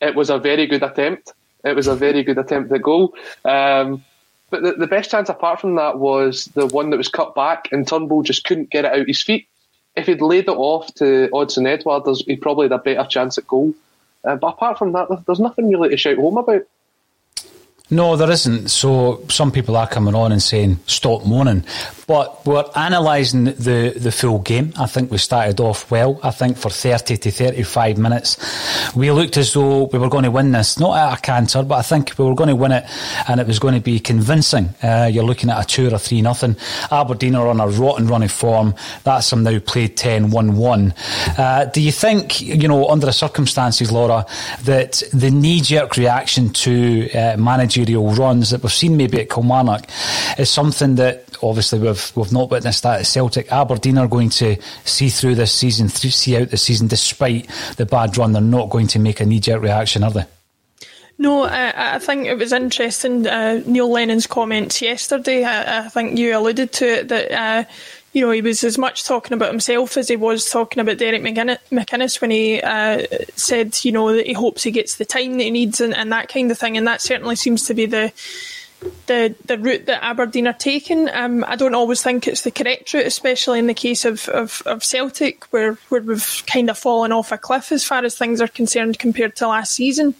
it 0.00 0.14
was 0.14 0.30
a 0.30 0.38
very 0.38 0.66
good 0.66 0.82
attempt. 0.82 1.32
It 1.64 1.76
was 1.76 1.86
a 1.86 1.94
very 1.94 2.22
good 2.22 2.38
attempt 2.38 2.72
at 2.72 2.82
goal. 2.82 3.14
Um, 3.44 4.04
but 4.50 4.62
the, 4.62 4.72
the 4.72 4.86
best 4.86 5.10
chance 5.10 5.28
apart 5.28 5.60
from 5.60 5.76
that 5.76 5.98
was 5.98 6.46
the 6.54 6.66
one 6.66 6.90
that 6.90 6.96
was 6.96 7.08
cut 7.08 7.34
back 7.34 7.68
and 7.72 7.86
Turnbull 7.86 8.22
just 8.22 8.44
couldn't 8.44 8.70
get 8.70 8.84
it 8.84 8.92
out 8.92 9.06
his 9.06 9.22
feet. 9.22 9.48
If 9.96 10.06
he'd 10.06 10.20
laid 10.20 10.44
it 10.44 10.50
off 10.50 10.92
to 10.94 11.28
Odsonne 11.32 11.68
Edouard, 11.68 12.04
he 12.26 12.36
probably 12.36 12.66
had 12.66 12.72
a 12.72 12.78
better 12.78 13.08
chance 13.08 13.38
at 13.38 13.46
goal. 13.46 13.74
Uh, 14.24 14.36
but 14.36 14.48
apart 14.48 14.78
from 14.78 14.92
that, 14.92 15.08
there's 15.26 15.40
nothing 15.40 15.70
really 15.70 15.90
to 15.90 15.96
shout 15.96 16.16
home 16.16 16.36
about. 16.36 16.62
No, 17.94 18.16
there 18.16 18.30
isn't. 18.30 18.70
So 18.70 19.22
some 19.28 19.52
people 19.52 19.76
are 19.76 19.86
coming 19.86 20.16
on 20.16 20.32
and 20.32 20.42
saying, 20.42 20.80
stop 20.86 21.24
moaning. 21.24 21.64
But 22.08 22.44
we're 22.44 22.64
analysing 22.74 23.44
the, 23.44 23.94
the 23.96 24.10
full 24.10 24.40
game. 24.40 24.72
I 24.76 24.86
think 24.86 25.10
we 25.10 25.18
started 25.18 25.60
off 25.60 25.90
well. 25.90 26.18
I 26.22 26.32
think 26.32 26.58
for 26.58 26.68
30 26.70 27.16
to 27.16 27.30
35 27.30 27.96
minutes, 27.96 28.94
we 28.96 29.10
looked 29.12 29.36
as 29.36 29.54
though 29.54 29.84
we 29.84 29.98
were 29.98 30.08
going 30.10 30.24
to 30.24 30.30
win 30.30 30.50
this. 30.50 30.78
Not 30.78 30.98
at 30.98 31.18
a 31.18 31.22
canter, 31.22 31.62
but 31.62 31.76
I 31.76 31.82
think 31.82 32.18
we 32.18 32.24
were 32.24 32.34
going 32.34 32.48
to 32.48 32.56
win 32.56 32.72
it 32.72 32.84
and 33.28 33.40
it 33.40 33.46
was 33.46 33.60
going 33.60 33.74
to 33.74 33.80
be 33.80 34.00
convincing. 34.00 34.74
Uh, 34.82 35.08
you're 35.10 35.24
looking 35.24 35.48
at 35.48 35.62
a 35.62 35.66
2 35.66 35.88
or 35.88 35.94
a 35.94 35.98
3 35.98 36.20
nothing. 36.20 36.56
Aberdeen 36.90 37.36
are 37.36 37.46
on 37.46 37.60
a 37.60 37.68
rotten 37.68 38.08
run 38.08 38.24
of 38.24 38.32
form. 38.32 38.74
That's 39.04 39.30
them 39.30 39.44
now 39.44 39.58
played 39.60 39.96
10 39.96 40.30
1 40.30 40.56
1. 40.56 40.94
Uh, 41.38 41.64
do 41.66 41.80
you 41.80 41.92
think, 41.92 42.40
you 42.40 42.68
know, 42.68 42.88
under 42.88 43.06
the 43.06 43.12
circumstances, 43.12 43.92
Laura, 43.92 44.26
that 44.64 45.02
the 45.12 45.30
knee 45.30 45.60
jerk 45.60 45.96
reaction 45.96 46.50
to 46.50 47.10
uh, 47.12 47.36
managerial 47.84 48.14
runs 48.14 48.50
that 48.50 48.62
we've 48.62 48.72
seen 48.72 48.96
maybe 48.96 49.20
at 49.20 49.30
Kilmarnock 49.30 49.88
is 50.38 50.50
something 50.50 50.96
that 50.96 51.24
obviously 51.42 51.78
we've 51.78 52.12
we've 52.16 52.32
not 52.32 52.50
witnessed 52.50 52.82
that 52.82 53.00
at 53.00 53.06
Celtic. 53.06 53.50
Aberdeen 53.52 53.98
are 53.98 54.08
going 54.08 54.30
to 54.30 54.56
see 54.84 55.08
through 55.08 55.34
this 55.34 55.52
season, 55.52 55.88
see 55.88 56.36
out 56.36 56.50
the 56.50 56.56
season, 56.56 56.88
despite 56.88 57.48
the 57.76 57.86
bad 57.86 58.16
run. 58.16 58.32
They're 58.32 58.42
not 58.42 58.70
going 58.70 58.86
to 58.88 58.98
make 58.98 59.20
a 59.20 59.26
knee 59.26 59.40
jerk 59.40 59.62
reaction, 59.62 60.02
are 60.02 60.10
they? 60.10 60.24
No, 61.16 61.44
I, 61.44 61.94
I, 61.94 61.98
think 62.00 62.26
it 62.26 62.36
was 62.36 62.52
interesting. 62.52 63.24
Uh, 63.24 63.62
Neil 63.66 63.88
Lennon's 63.88 64.26
comments 64.26 64.82
yesterday. 64.82 65.44
I, 65.44 65.84
I, 65.84 65.88
think 65.88 66.18
you 66.18 66.36
alluded 66.36 66.72
to 66.72 66.86
it 66.86 67.08
that 67.08 67.30
uh, 67.30 67.64
you 68.14 68.20
know 68.20 68.30
he 68.30 68.40
was 68.40 68.64
as 68.64 68.78
much 68.78 69.04
talking 69.04 69.34
about 69.34 69.50
himself 69.50 69.96
as 69.96 70.08
he 70.08 70.16
was 70.16 70.48
talking 70.48 70.80
about 70.80 70.98
Derek 70.98 71.20
McInnes 71.20 72.20
when 72.20 72.30
he 72.30 72.60
uh, 72.62 73.02
said 73.34 73.76
you 73.84 73.92
know 73.92 74.14
that 74.14 74.26
he 74.26 74.32
hopes 74.32 74.62
he 74.62 74.70
gets 74.70 74.96
the 74.96 75.04
time 75.04 75.32
that 75.32 75.42
he 75.42 75.50
needs 75.50 75.80
and, 75.80 75.92
and 75.92 76.12
that 76.12 76.28
kind 76.28 76.50
of 76.50 76.56
thing. 76.56 76.76
And 76.78 76.86
that 76.86 77.02
certainly 77.02 77.36
seems 77.36 77.66
to 77.66 77.74
be 77.74 77.86
the 77.86 78.12
the 79.06 79.34
the 79.44 79.58
route 79.58 79.86
that 79.86 80.02
Aberdeen 80.02 80.46
are 80.46 80.52
taking. 80.52 81.08
Um, 81.10 81.44
I 81.46 81.56
don't 81.56 81.74
always 81.74 82.02
think 82.02 82.26
it's 82.26 82.42
the 82.42 82.50
correct 82.50 82.92
route, 82.92 83.06
especially 83.06 83.58
in 83.58 83.66
the 83.66 83.74
case 83.74 84.04
of, 84.04 84.28
of, 84.28 84.62
of, 84.66 84.82
Celtic, 84.82 85.44
where, 85.52 85.74
where 85.88 86.00
we've 86.00 86.42
kind 86.46 86.70
of 86.70 86.78
fallen 86.78 87.12
off 87.12 87.32
a 87.32 87.38
cliff 87.38 87.72
as 87.72 87.84
far 87.84 88.04
as 88.04 88.16
things 88.16 88.40
are 88.40 88.48
concerned 88.48 88.98
compared 88.98 89.36
to 89.36 89.48
last 89.48 89.72
season. 89.72 90.14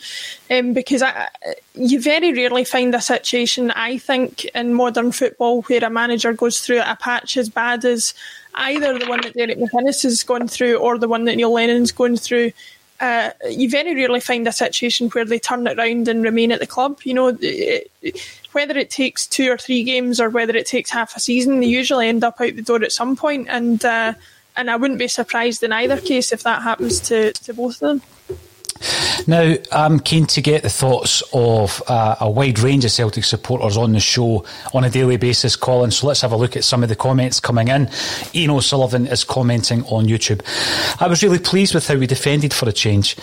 Um, 0.50 0.73
because 0.73 1.02
I, 1.02 1.28
you 1.75 2.00
very 2.00 2.33
rarely 2.33 2.64
find 2.64 2.94
a 2.94 3.00
situation, 3.00 3.71
I 3.71 3.99
think, 3.99 4.44
in 4.47 4.75
modern 4.75 5.12
football 5.12 5.62
where 5.62 5.85
a 5.85 5.90
manager 5.90 6.33
goes 6.33 6.61
through 6.61 6.80
a 6.80 6.97
patch 7.00 7.37
as 7.37 7.49
bad 7.49 7.85
as 7.85 8.14
either 8.54 8.99
the 8.99 9.06
one 9.06 9.21
that 9.23 9.35
Derek 9.35 9.59
McInnes 9.59 10.02
has 10.02 10.23
gone 10.23 10.49
through 10.49 10.76
or 10.76 10.99
the 10.99 11.09
one 11.09 11.25
that 11.25 11.37
Neil 11.37 11.52
Lennon's 11.52 11.92
going 11.92 12.16
through 12.16 12.52
uh, 13.01 13.31
you 13.49 13.69
very 13.69 13.95
rarely 13.95 14.21
find 14.21 14.47
a 14.47 14.53
situation 14.53 15.09
where 15.11 15.25
they 15.25 15.39
turn 15.39 15.67
it 15.67 15.79
around 15.79 16.09
and 16.09 16.23
remain 16.23 16.53
at 16.53 16.61
the 16.61 16.67
club. 16.67 17.01
You 17.05 17.15
know, 17.15 17.37
it, 17.41 17.91
whether 18.53 18.77
it 18.77 18.91
takes 18.91 19.27
two 19.27 19.51
or 19.51 19.59
three 19.59 19.83
games 19.83 20.21
or 20.21 20.31
whether 20.31 20.57
it 20.57 20.67
takes 20.67 20.91
half 20.91 21.17
a 21.17 21.21
season, 21.21 21.61
they 21.61 21.67
usually 21.67 22.09
end 22.09 22.25
up 22.25 22.41
out 22.41 22.55
the 22.55 22.63
door 22.63 22.83
at 22.83 22.93
some 22.93 23.17
point, 23.17 23.49
and 23.49 23.85
uh, 23.85 24.15
and 24.57 24.71
I 24.71 24.77
wouldn't 24.77 24.99
be 24.99 25.09
surprised 25.09 25.63
in 25.63 25.73
either 25.73 26.01
case 26.01 26.33
if 26.33 26.45
that 26.45 26.63
happens 26.63 27.01
to, 27.01 27.33
to 27.33 27.55
both 27.55 27.75
of 27.75 27.81
them. 27.81 28.03
Now, 29.26 29.54
I'm 29.73 30.00
keen 30.00 30.26
to 30.26 30.43
get 30.43 30.62
the 30.62 30.71
thoughts 30.71 31.23
of 31.33 31.83
uh, 31.87 32.16
a 32.21 32.31
wide 32.31 32.59
range 32.59 32.85
of 32.85 32.90
Celtic 32.90 33.25
supporters 33.25 33.76
on 33.76 33.93
the 33.93 34.00
show 34.00 34.45
on 34.75 34.85
a 34.85 34.90
daily 34.90 35.16
basis, 35.16 35.57
Colin. 35.57 35.90
So 35.90 36.07
let's 36.07 36.21
have 36.21 36.33
a 36.33 36.37
look 36.37 36.57
at 36.57 36.64
some 36.64 36.83
of 36.83 36.88
the 36.88 36.97
comments 36.97 37.40
coming 37.40 37.69
in. 37.69 37.88
Eno 38.35 38.61
Sullivan 38.61 39.07
is 39.07 39.25
commenting 39.25 39.83
on 39.85 40.07
YouTube. 40.07 40.43
I 41.00 41.09
was 41.09 41.23
really 41.23 41.38
pleased 41.38 41.75
with 41.75 41.87
how 41.88 41.97
we 41.97 42.07
defended 42.07 42.52
for 42.52 42.69
a 42.69 42.73
change. 42.73 43.16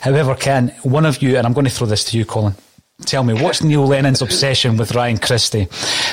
However, 0.00 0.34
Ken, 0.34 0.68
one 0.82 1.06
of 1.06 1.22
you, 1.22 1.36
and 1.36 1.46
I'm 1.46 1.52
going 1.54 1.66
to 1.66 1.70
throw 1.70 1.86
this 1.86 2.04
to 2.04 2.18
you, 2.18 2.24
Colin. 2.24 2.54
Tell 3.04 3.22
me, 3.22 3.32
what's 3.32 3.62
Neil 3.62 3.86
Lennon's 3.86 4.22
obsession 4.22 4.76
with 4.76 4.96
Ryan 4.96 5.18
Christie? 5.18 5.68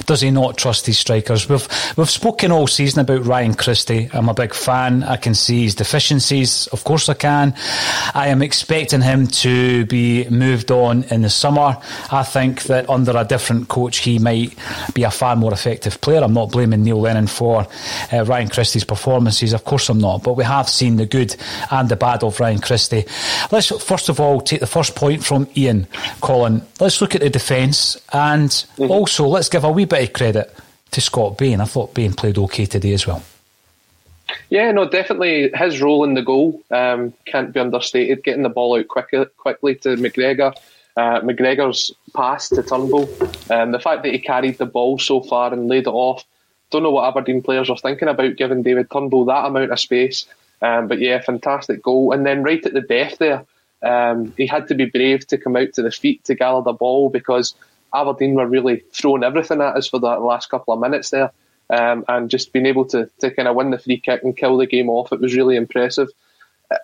Does 0.05 0.21
he 0.21 0.29
not 0.29 0.55
trust 0.55 0.85
his 0.85 0.99
strikers? 0.99 1.49
We've 1.49 1.67
we've 1.97 2.09
spoken 2.09 2.51
all 2.51 2.67
season 2.67 2.99
about 2.99 3.25
Ryan 3.25 3.55
Christie. 3.55 4.07
I'm 4.13 4.29
a 4.29 4.35
big 4.35 4.53
fan. 4.53 5.01
I 5.01 5.17
can 5.17 5.33
see 5.33 5.63
his 5.63 5.73
deficiencies. 5.73 6.67
Of 6.67 6.83
course, 6.83 7.09
I 7.09 7.15
can. 7.15 7.55
I 8.13 8.27
am 8.27 8.43
expecting 8.43 9.01
him 9.01 9.25
to 9.27 9.87
be 9.87 10.29
moved 10.29 10.69
on 10.69 11.05
in 11.05 11.23
the 11.23 11.29
summer. 11.31 11.75
I 12.11 12.21
think 12.21 12.63
that 12.63 12.87
under 12.87 13.17
a 13.17 13.25
different 13.25 13.67
coach, 13.67 13.97
he 13.97 14.19
might 14.19 14.55
be 14.93 15.01
a 15.01 15.11
far 15.11 15.35
more 15.35 15.53
effective 15.53 15.99
player. 16.01 16.21
I'm 16.21 16.33
not 16.33 16.51
blaming 16.51 16.83
Neil 16.83 17.01
Lennon 17.01 17.25
for 17.25 17.65
uh, 18.13 18.25
Ryan 18.25 18.49
Christie's 18.49 18.83
performances. 18.83 19.53
Of 19.53 19.63
course, 19.63 19.89
I'm 19.89 19.97
not. 19.97 20.21
But 20.21 20.33
we 20.33 20.43
have 20.43 20.69
seen 20.69 20.97
the 20.97 21.07
good 21.07 21.35
and 21.71 21.89
the 21.89 21.95
bad 21.95 22.23
of 22.23 22.39
Ryan 22.39 22.59
Christie. 22.59 23.05
Let's 23.51 23.69
first 23.83 24.07
of 24.07 24.19
all 24.19 24.39
take 24.39 24.59
the 24.59 24.67
first 24.67 24.95
point 24.95 25.25
from 25.25 25.47
Ian, 25.57 25.87
Colin 26.21 26.61
let's 26.79 27.01
look 27.01 27.15
at 27.15 27.21
the 27.21 27.29
defence 27.29 27.95
and 28.13 28.49
mm-hmm. 28.49 28.91
also 28.91 29.27
let's 29.27 29.49
give 29.49 29.63
a 29.63 29.71
wee 29.71 29.85
bit 29.85 30.09
of 30.09 30.13
credit 30.13 30.53
to 30.91 31.01
Scott 31.01 31.37
Bain. 31.37 31.61
I 31.61 31.65
thought 31.65 31.93
Bain 31.93 32.13
played 32.13 32.37
okay 32.37 32.65
today 32.65 32.93
as 32.93 33.05
well. 33.07 33.23
Yeah, 34.49 34.71
no, 34.71 34.87
definitely 34.87 35.51
his 35.53 35.81
role 35.81 36.03
in 36.03 36.13
the 36.13 36.21
goal 36.21 36.61
um, 36.71 37.13
can't 37.25 37.53
be 37.53 37.59
understated. 37.59 38.23
Getting 38.23 38.43
the 38.43 38.49
ball 38.49 38.77
out 38.79 38.87
quick, 38.87 39.13
quickly 39.37 39.75
to 39.75 39.89
McGregor, 39.95 40.53
uh, 40.97 41.21
McGregor's 41.21 41.91
pass 42.15 42.49
to 42.49 42.63
Turnbull, 42.63 43.09
um, 43.49 43.71
the 43.71 43.79
fact 43.79 44.03
that 44.03 44.13
he 44.13 44.19
carried 44.19 44.57
the 44.57 44.65
ball 44.65 44.97
so 44.97 45.21
far 45.21 45.53
and 45.53 45.67
laid 45.67 45.87
it 45.87 45.89
off. 45.89 46.23
Don't 46.71 46.83
know 46.83 46.91
what 46.91 47.07
Aberdeen 47.07 47.41
players 47.41 47.69
are 47.69 47.77
thinking 47.77 48.07
about 48.07 48.35
giving 48.35 48.63
David 48.63 48.89
Turnbull 48.89 49.25
that 49.25 49.45
amount 49.45 49.71
of 49.71 49.79
space. 49.79 50.25
Um, 50.61 50.87
but 50.87 50.99
yeah, 50.99 51.21
fantastic 51.21 51.83
goal. 51.83 52.11
And 52.11 52.25
then 52.25 52.43
right 52.43 52.65
at 52.65 52.73
the 52.73 52.81
death 52.81 53.17
there, 53.19 53.45
um, 53.85 54.33
he 54.35 54.47
had 54.47 54.67
to 54.67 54.75
be 54.75 54.85
brave 54.85 55.27
to 55.27 55.37
come 55.37 55.55
out 55.55 55.73
to 55.73 55.81
the 55.81 55.91
feet 55.91 56.23
to 56.25 56.35
gather 56.35 56.61
the 56.61 56.73
ball 56.73 57.09
because 57.09 57.53
Aberdeen 57.93 58.33
were 58.33 58.47
really 58.47 58.83
throwing 58.91 59.23
everything 59.23 59.61
at 59.61 59.75
us 59.75 59.87
for 59.87 59.99
the 59.99 60.07
last 60.07 60.49
couple 60.49 60.73
of 60.73 60.79
minutes 60.79 61.11
there. 61.11 61.31
Um, 61.69 62.03
and 62.07 62.29
just 62.29 62.51
being 62.51 62.65
able 62.65 62.85
to, 62.85 63.09
to 63.19 63.31
kind 63.31 63.47
of 63.47 63.55
win 63.55 63.71
the 63.71 63.79
free 63.79 63.99
kick 63.99 64.23
and 64.23 64.35
kill 64.35 64.57
the 64.57 64.67
game 64.67 64.89
off, 64.89 65.11
it 65.11 65.21
was 65.21 65.35
really 65.35 65.55
impressive. 65.55 66.09
Uh, 66.69 66.77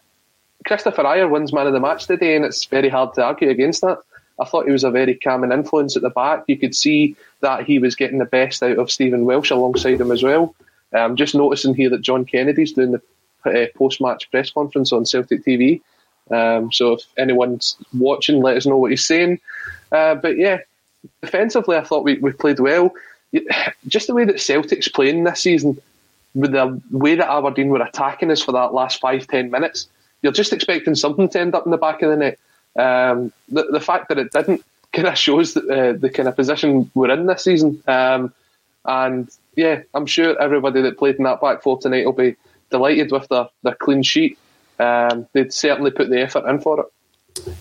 Kristoffer 0.67 1.03
Ajer 1.03 1.29
wins 1.29 1.53
man 1.53 1.67
of 1.67 1.74
the 1.74 1.79
match 1.79 2.05
today, 2.05 2.36
and 2.36 2.46
it's 2.46 2.65
very 2.65 2.89
hard 2.89 3.13
to 3.15 3.24
argue 3.24 3.50
against 3.50 3.81
that. 3.81 4.00
I 4.39 4.46
thought 4.46 4.65
he 4.65 4.72
was 4.72 4.84
a 4.84 4.91
very 4.91 5.15
calming 5.15 5.51
influence 5.51 5.96
at 5.96 6.01
the 6.01 6.10
back. 6.10 6.46
You 6.48 6.58
could 6.58 6.75
see 6.75 7.15
that 7.41 7.65
he 7.65 7.77
was 7.77 7.96
getting 7.96 8.17
the 8.17 8.25
best 8.25 8.63
out 8.63 8.79
of 8.79 8.89
Stephen 8.89 9.25
Welsh 9.25 9.51
alongside 9.51 10.01
him 10.01 10.12
as 10.12 10.24
well. 10.24 10.55
I'm 10.93 11.12
um, 11.12 11.15
just 11.15 11.36
noticing 11.36 11.75
here 11.75 11.89
that 11.89 12.01
John 12.01 12.25
Kennedy's 12.25 12.74
doing 12.74 12.91
the 12.91 13.01
uh, 13.46 13.67
post-match 13.75 14.29
press 14.31 14.50
conference 14.50 14.91
on 14.91 15.05
Celtic 15.05 15.46
TV. 15.46 15.81
Um, 16.32 16.72
so 16.72 16.94
if 16.94 17.02
anyone's 17.18 17.78
watching, 17.98 18.42
let 18.42 18.58
us 18.58 18.66
know 18.66 18.78
what 18.78 18.92
he's 18.92 19.06
saying. 19.06 19.40
Uh, 19.92 20.16
but 20.16 20.38
yeah, 20.38 20.60
defensively, 21.22 21.76
I 21.76 21.84
thought 21.84 22.04
we, 22.04 22.18
we 22.20 22.32
played 22.32 22.60
well. 22.60 22.94
Just 23.88 24.08
the 24.08 24.14
way 24.14 24.26
that 24.26 24.40
Celtic's 24.40 24.88
playing 24.88 25.24
this 25.24 25.42
season, 25.42 25.80
with 26.34 26.52
the 26.52 26.82
way 26.92 27.16
that 27.16 27.30
Aberdeen 27.30 27.70
were 27.70 27.82
attacking 27.82 28.32
us 28.32 28.42
for 28.42 28.54
that 28.54 28.74
last 28.74 29.02
five 29.02 29.28
ten 29.28 29.52
minutes, 29.52 29.88
you're 30.22 30.32
just 30.32 30.54
expecting 30.54 30.96
something 30.96 31.28
to 31.30 31.40
end 31.40 31.56
up 31.56 31.66
in 31.66 31.72
the 31.72 31.78
back 31.78 32.02
of 32.02 32.10
the 32.10 32.18
net. 32.18 32.40
Um, 32.78 33.34
the, 33.50 33.64
the 33.72 33.82
fact 33.82 34.08
that 34.10 34.18
it 34.18 34.32
didn't 34.32 34.64
kind 34.94 35.08
of 35.08 35.18
shows 35.18 35.54
that, 35.54 35.68
uh, 35.70 35.94
the 36.00 36.10
kind 36.10 36.30
of 36.30 36.36
position 36.36 36.90
we're 36.94 37.12
in 37.12 37.26
this 37.26 37.44
season. 37.44 37.82
Um, 37.88 38.34
and 38.86 39.30
yeah, 39.56 39.82
I'm 39.94 40.06
sure 40.06 40.40
everybody 40.42 40.82
that 40.82 40.98
played 40.98 41.16
in 41.16 41.24
that 41.24 41.42
back 41.42 41.64
four 41.64 41.80
tonight 41.80 42.06
will 42.06 42.14
be 42.14 42.36
delighted 42.70 43.12
with 43.12 43.28
their, 43.28 43.48
their 43.64 43.76
clean 43.76 44.04
sheet. 44.04 44.38
Um, 44.82 45.28
they'd 45.34 45.54
certainly 45.54 45.92
put 45.92 46.10
the 46.10 46.22
effort 46.22 46.50
in 46.50 46.60
for 46.60 46.80
it. 46.80 46.86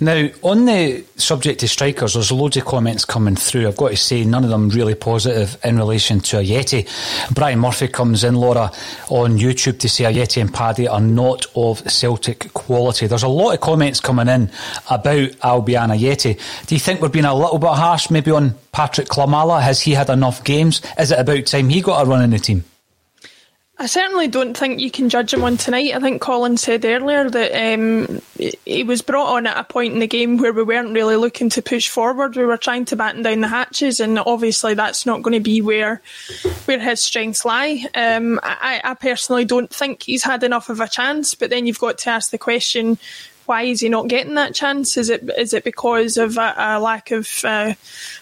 Now, 0.01 0.29
on 0.43 0.65
the 0.65 1.05
subject 1.17 1.63
of 1.63 1.71
strikers, 1.71 2.15
there's 2.15 2.33
loads 2.33 2.57
of 2.57 2.65
comments 2.65 3.05
coming 3.05 3.37
through. 3.37 3.69
I've 3.69 3.77
got 3.77 3.91
to 3.91 3.97
say, 3.97 4.25
none 4.25 4.43
of 4.43 4.51
them 4.51 4.69
really 4.71 4.95
positive 4.97 5.57
in 5.63 5.77
relation 5.77 6.21
to 6.21 6.39
Ajeti. 6.39 6.89
Brian 7.33 7.61
Murphy 7.61 7.87
comes 7.87 8.25
in, 8.25 8.35
Laura, 8.35 8.73
on 9.09 9.39
YouTube 9.39 9.79
to 9.81 9.89
say 9.89 10.05
Ajeti 10.05 10.41
and 10.41 10.53
Paddy 10.53 10.89
are 10.89 11.01
not 11.01 11.47
of 11.55 11.89
Celtic 11.91 12.53
quality. 12.53 13.07
There's 13.07 13.23
a 13.23 13.29
lot 13.29 13.55
of 13.55 13.61
comments 13.61 14.01
coming 14.01 14.29
in 14.29 14.51
about 14.91 15.31
Albian 15.41 15.97
Ajeti. 15.97 16.67
Do 16.67 16.75
you 16.75 16.81
think 16.81 17.01
we're 17.01 17.09
being 17.09 17.25
a 17.25 17.35
little 17.35 17.59
bit 17.59 17.71
harsh 17.71 18.11
maybe 18.11 18.33
on 18.33 18.57
Patrick 18.73 19.09
Klimala? 19.09 19.63
Has 19.63 19.81
he 19.81 19.93
had 19.93 20.11
enough 20.11 20.43
games? 20.43 20.83
Is 20.99 21.13
it 21.13 21.19
about 21.19 21.47
time 21.47 21.69
he 21.69 21.81
got 21.81 22.05
a 22.05 22.11
run 22.11 22.23
in 22.23 22.31
the 22.31 22.39
team? 22.39 22.65
I 23.81 23.87
certainly 23.87 24.29
don't 24.29 24.55
think 24.55 24.79
you 24.79 24.91
can 24.91 25.09
judge 25.09 25.33
him 25.33 25.43
on 25.43 25.57
tonight. 25.57 25.95
I 25.95 26.01
think 26.01 26.21
Colin 26.21 26.59
said 26.59 26.85
earlier 26.85 27.31
that 27.31 27.75
um, 27.75 28.21
he 28.67 28.83
was 28.83 29.01
brought 29.01 29.35
on 29.35 29.47
at 29.47 29.57
a 29.57 29.65
point 29.65 29.95
in 29.95 30.01
the 30.01 30.07
game 30.07 30.37
where 30.37 30.53
we 30.53 30.63
weren't 30.63 30.93
really 30.93 31.17
looking 31.17 31.49
to 31.49 31.63
push 31.63 31.89
forward. 31.89 32.37
We 32.37 32.45
were 32.45 32.59
trying 32.59 32.85
to 32.85 32.97
batten 32.97 33.23
down 33.23 33.41
the 33.41 33.49
hatches, 33.49 33.99
and 33.99 34.19
obviously 34.19 34.75
that's 34.75 35.07
not 35.07 35.23
going 35.23 35.33
to 35.33 35.41
be 35.41 35.63
where 35.63 36.03
where 36.67 36.79
his 36.79 37.01
strengths 37.01 37.47
lie. 37.47 37.87
Um, 37.95 38.39
I, 38.43 38.83
I 38.85 38.93
personally 38.93 39.47
don't 39.47 39.73
think 39.73 40.03
he's 40.03 40.25
had 40.25 40.43
enough 40.43 40.69
of 40.69 40.81
a 40.81 40.87
chance. 40.87 41.35
But 41.35 41.49
then 41.49 41.67
you've 41.67 41.79
got 41.79 41.97
to 41.99 42.11
ask 42.11 42.31
the 42.31 42.37
question: 42.37 42.99
why 43.51 43.63
is 43.63 43.81
he 43.81 43.89
not 43.89 44.07
getting 44.07 44.35
that 44.35 44.55
chance? 44.55 44.97
Is 44.97 45.11
it 45.11 45.29
is 45.37 45.53
it 45.53 45.65
because 45.65 46.17
of 46.17 46.39
a, 46.39 46.55
a 46.57 46.79
lack 46.79 47.11
of 47.11 47.29
uh, 47.43 47.75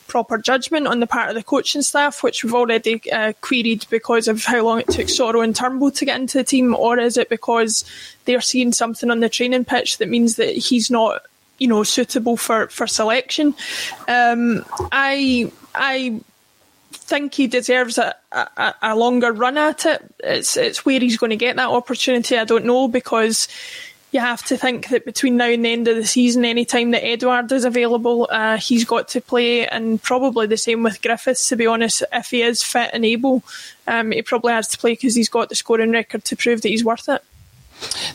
proper 0.07 0.39
judgment 0.39 0.87
on 0.87 1.01
the 1.01 1.07
part 1.07 1.29
of 1.29 1.35
the 1.35 1.43
coaching 1.43 1.83
staff, 1.83 2.23
which 2.23 2.43
we've 2.43 2.55
already 2.55 3.03
uh, 3.13 3.35
queried 3.43 3.85
because 3.91 4.27
of 4.27 4.43
how 4.43 4.65
long 4.65 4.81
it 4.81 4.89
took 4.89 5.09
Soro 5.09 5.45
and 5.45 5.55
Turnbull 5.55 5.91
to 5.91 6.07
get 6.07 6.19
into 6.19 6.39
the 6.39 6.45
team, 6.45 6.75
or 6.75 6.99
is 6.99 7.19
it 7.19 7.29
because 7.29 7.85
they're 8.25 8.41
seeing 8.41 8.73
something 8.73 9.11
on 9.11 9.21
the 9.21 9.29
training 9.29 9.67
pitch 9.67 9.99
that 9.99 10.09
means 10.09 10.37
that 10.37 10.57
he's 10.57 10.91
not, 10.91 11.21
you 11.59 11.69
know, 11.69 11.83
suitable 11.83 12.39
for 12.39 12.69
for 12.69 12.87
selection? 12.87 13.55
Um, 14.09 14.65
I 14.93 15.53
I 15.75 16.23
think 16.91 17.35
he 17.35 17.47
deserves 17.47 17.99
a, 17.99 18.15
a, 18.33 18.75
a, 18.81 18.97
longer 18.97 19.33
run 19.33 19.59
at 19.59 19.85
it. 19.85 20.03
It's 20.21 20.57
it's 20.57 20.87
where 20.87 21.01
he's 21.01 21.19
going 21.19 21.31
to 21.31 21.37
get 21.37 21.57
that 21.57 21.69
opportunity. 21.69 22.39
I 22.39 22.45
don't 22.45 22.65
know 22.65 22.89
because 22.89 23.49
you 24.11 24.21
have 24.21 24.43
to 24.45 24.57
think 24.57 24.89
that 24.89 25.05
between 25.05 25.37
now 25.37 25.49
and 25.49 25.65
the 25.65 25.73
end 25.73 25.89
of 25.89 25.97
the 25.97 26.07
season, 26.07 26.45
any 26.45 26.65
time 26.65 26.93
that 26.93 27.05
Edouard 27.05 27.53
is 27.53 27.65
available, 27.65 28.27
uh, 28.31 28.57
he's 28.57 28.85
got 28.85 29.09
to 29.09 29.21
play, 29.21 29.67
and 29.67 30.03
probably 30.03 30.47
the 30.47 30.57
same 30.57 30.83
with 30.83 31.03
Griffiths. 31.03 31.49
To 31.49 31.57
be 31.57 31.67
honest, 31.67 32.03
if 32.13 32.31
he 32.31 32.43
is 32.43 32.63
fit 32.63 32.91
and 32.93 33.05
able, 33.05 33.43
um, 33.87 34.13
he 34.13 34.23
probably 34.23 34.53
has 34.53 34.69
to 34.69 34.79
play 34.79 34.93
because 34.93 35.15
he's 35.15 35.29
got 35.29 35.51
the 35.51 35.55
scoring 35.55 35.91
record 35.91 36.25
to 36.25 36.37
prove 36.37 36.63
that 36.63 36.69
he's 36.69 36.85
worth 36.85 37.09
it. 37.09 37.23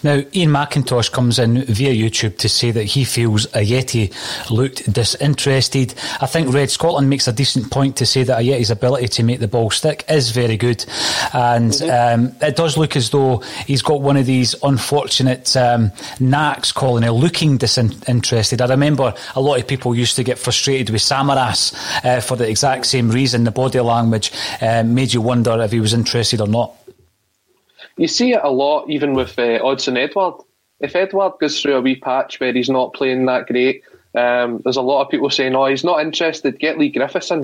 Now, 0.03 0.22
Ian 0.34 0.50
McIntosh 0.50 1.12
comes 1.12 1.39
in 1.39 1.63
via 1.63 1.93
YouTube 1.93 2.38
to 2.39 2.49
say 2.49 2.71
that 2.71 2.84
he 2.84 3.04
feels 3.04 3.47
Ajeti 3.47 4.13
looked 4.49 4.91
disinterested. 4.91 5.93
I 6.21 6.26
think 6.26 6.54
Red 6.54 6.69
Scotland 6.69 7.10
makes 7.10 7.28
a 7.28 7.34
decent 7.34 7.71
point 7.71 7.97
to 7.97 8.06
say 8.06 8.23
that 8.23 8.41
Ajeti's 8.41 8.71
ability 8.71 9.08
to 9.08 9.23
make 9.23 9.39
the 9.39 9.47
ball 9.47 9.69
stick 9.69 10.04
is 10.10 10.32
very 10.32 10.58
good. 10.58 10.86
And 11.34 11.71
mm-hmm. 11.71 12.23
um, 12.23 12.36
it 12.41 12.56
does 12.56 12.78
look 12.78 12.95
as 12.95 13.10
though 13.12 13.39
he's 13.65 13.82
got 13.82 14.02
one 14.02 14.17
of 14.17 14.26
these 14.26 14.56
unfortunate 14.63 15.56
um, 15.56 15.91
knacks, 16.19 16.71
calling 16.71 17.04
it 17.04 17.12
looking 17.12 17.58
disinterested. 17.58 18.62
I 18.62 18.67
remember 18.67 19.13
a 19.36 19.41
lot 19.41 19.60
of 19.60 19.67
people 19.67 19.95
used 19.95 20.15
to 20.17 20.23
get 20.23 20.38
frustrated 20.38 20.89
with 20.89 21.02
Samaras 21.02 21.73
uh, 22.04 22.19
for 22.19 22.36
the 22.36 22.49
exact 22.49 22.86
same 22.86 23.10
reason. 23.10 23.43
The 23.43 23.52
body 23.52 23.80
language 23.80 24.32
uh, 24.62 24.84
made 24.84 25.13
you 25.13 25.21
wonder 25.21 25.62
if 25.62 25.71
he 25.71 25.80
was 25.80 25.93
interested 25.93 26.41
or 26.41 26.47
not. 26.47 26.76
You 27.97 28.08
see 28.08 28.34
it 28.34 28.41
a 28.43 28.49
lot, 28.49 28.89
even 28.89 29.13
with 29.13 29.38
uh, 29.38 29.60
Odsonne 29.60 29.97
Edouard. 29.97 30.41
If 30.79 30.95
Edouard 30.95 31.34
goes 31.39 31.62
through 31.62 31.75
a 31.75 31.82
wee 31.82 31.95
patch 31.95 32.39
where 32.39 32.53
he's 32.53 32.69
not 32.69 32.93
playing 32.93 33.25
that 33.27 33.47
great, 33.47 33.84
um, 34.15 34.62
there's 34.63 34.77
a 34.77 34.82
lot 34.82 35.03
of 35.03 35.10
people 35.10 35.29
saying, 35.29 35.56
"Oh, 35.56 35.67
he's 35.67 35.84
not 35.84 36.01
interested. 36.01 36.60
Get 36.60 36.77
Leigh 36.77 36.89
Griffiths 36.89 37.32
in." 37.32 37.43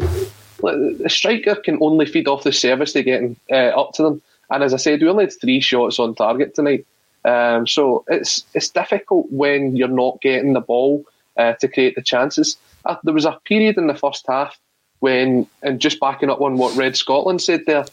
The 0.61 1.05
striker 1.07 1.55
can 1.55 1.77
only 1.81 2.05
feed 2.05 2.27
off 2.27 2.43
the 2.43 2.51
service 2.51 2.91
they 2.91 3.03
get 3.03 3.23
uh, 3.49 3.79
up 3.79 3.93
to 3.93 4.03
them. 4.03 4.21
And 4.49 4.63
as 4.63 4.73
I 4.73 4.77
said, 4.77 5.01
we 5.01 5.07
only 5.07 5.25
had 5.25 5.39
three 5.39 5.61
shots 5.61 5.99
on 5.99 6.15
target 6.15 6.53
tonight. 6.53 6.85
Um, 7.23 7.67
so 7.67 8.03
it's 8.07 8.43
it's 8.53 8.69
difficult 8.69 9.27
when 9.31 9.75
you're 9.75 9.87
not 9.87 10.21
getting 10.21 10.53
the 10.53 10.61
ball 10.61 11.05
uh, 11.37 11.53
to 11.53 11.67
create 11.67 11.95
the 11.95 12.01
chances. 12.01 12.57
Uh, 12.85 12.95
there 13.03 13.13
was 13.13 13.25
a 13.25 13.39
period 13.45 13.77
in 13.77 13.87
the 13.87 13.95
first 13.95 14.25
half 14.27 14.59
when, 14.99 15.47
and 15.63 15.79
just 15.79 15.99
backing 15.99 16.29
up 16.29 16.41
on 16.41 16.57
what 16.57 16.75
Red 16.75 16.95
Scotland 16.95 17.41
said 17.41 17.61
there, 17.65 17.85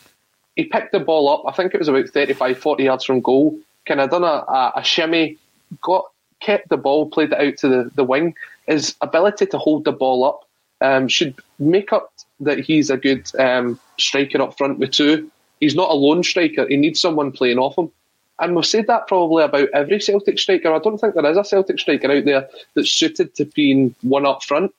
he 0.57 0.65
picked 0.65 0.93
the 0.93 1.01
ball 1.01 1.29
up. 1.29 1.45
I 1.47 1.55
think 1.55 1.75
it 1.75 1.79
was 1.79 1.89
about 1.89 2.09
35, 2.09 2.59
40 2.59 2.85
yards 2.85 3.05
from 3.05 3.21
goal. 3.21 3.59
Kind 3.87 4.01
of 4.01 4.11
done 4.11 4.25
a, 4.25 4.27
a, 4.27 4.73
a 4.77 4.85
shimmy, 4.85 5.39
got 5.83 6.07
kept 6.41 6.69
the 6.71 6.77
ball, 6.77 7.09
played 7.09 7.33
it 7.33 7.41
out 7.41 7.57
to 7.59 7.69
the, 7.69 7.91
the 7.95 8.05
wing. 8.05 8.35
His 8.67 8.97
ability 9.01 9.47
to 9.47 9.59
hold 9.59 9.85
the 9.85 9.93
ball 9.93 10.25
up 10.25 10.47
um, 10.81 11.09
should 11.09 11.35
make 11.59 11.93
up 11.93 12.13
that 12.41 12.59
he's 12.59 12.91
a 12.91 12.97
good 12.97 13.31
um, 13.39 13.79
striker 13.99 14.43
up 14.43 14.57
front 14.57 14.79
with 14.79 14.91
two. 14.91 15.31
He's 15.61 15.75
not 15.75 15.91
a 15.91 15.95
lone 15.95 16.23
striker. 16.23 16.67
He 16.69 16.77
needs 16.77 17.01
someone 17.01 17.33
playing 17.33 17.59
off 17.59 17.79
him. 17.79 17.91
And 18.39 18.55
we've 18.55 18.67
said 18.67 18.87
that 18.89 19.09
probably 19.09 19.45
about 19.45 19.71
every 19.73 20.01
Celtic 20.01 20.39
striker. 20.39 20.73
I 20.73 20.79
don't 20.79 20.99
think 20.99 21.15
there 21.15 21.31
is 21.31 21.39
a 21.39 21.45
Celtic 21.45 21.79
striker 21.79 22.11
out 22.11 22.25
there 22.27 22.49
that's 22.75 22.91
suited 22.91 23.35
to 23.37 23.47
being 23.47 23.95
one 24.03 24.27
up 24.27 24.43
front. 24.43 24.75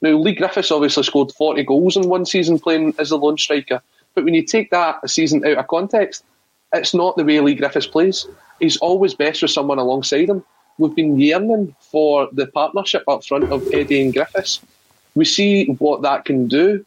Now, 0.00 0.16
Leigh 0.16 0.34
Griffiths 0.34 0.70
obviously 0.70 1.02
scored 1.02 1.32
40 1.32 1.62
goals 1.64 1.96
in 1.96 2.08
one 2.08 2.24
season 2.24 2.58
playing 2.58 2.94
as 2.98 3.10
a 3.10 3.16
lone 3.16 3.36
striker. 3.36 3.82
But 4.14 4.24
when 4.24 4.34
you 4.34 4.42
take 4.42 4.70
that 4.70 5.08
season 5.08 5.44
out 5.46 5.58
of 5.58 5.68
context, 5.68 6.24
it's 6.72 6.94
not 6.94 7.16
the 7.16 7.24
way 7.24 7.40
Leigh 7.40 7.54
Griffiths 7.54 7.86
plays. 7.86 8.26
He's 8.60 8.76
always 8.78 9.14
best 9.14 9.42
with 9.42 9.50
someone 9.50 9.78
alongside 9.78 10.28
him. 10.28 10.44
We've 10.78 10.94
been 10.94 11.18
yearning 11.18 11.74
for 11.80 12.28
the 12.32 12.46
partnership 12.46 13.04
up 13.08 13.24
front 13.24 13.50
of 13.52 13.66
Eddie 13.72 14.02
and 14.02 14.12
Griffiths. 14.12 14.60
We 15.14 15.24
see 15.24 15.66
what 15.78 16.02
that 16.02 16.24
can 16.24 16.48
do. 16.48 16.84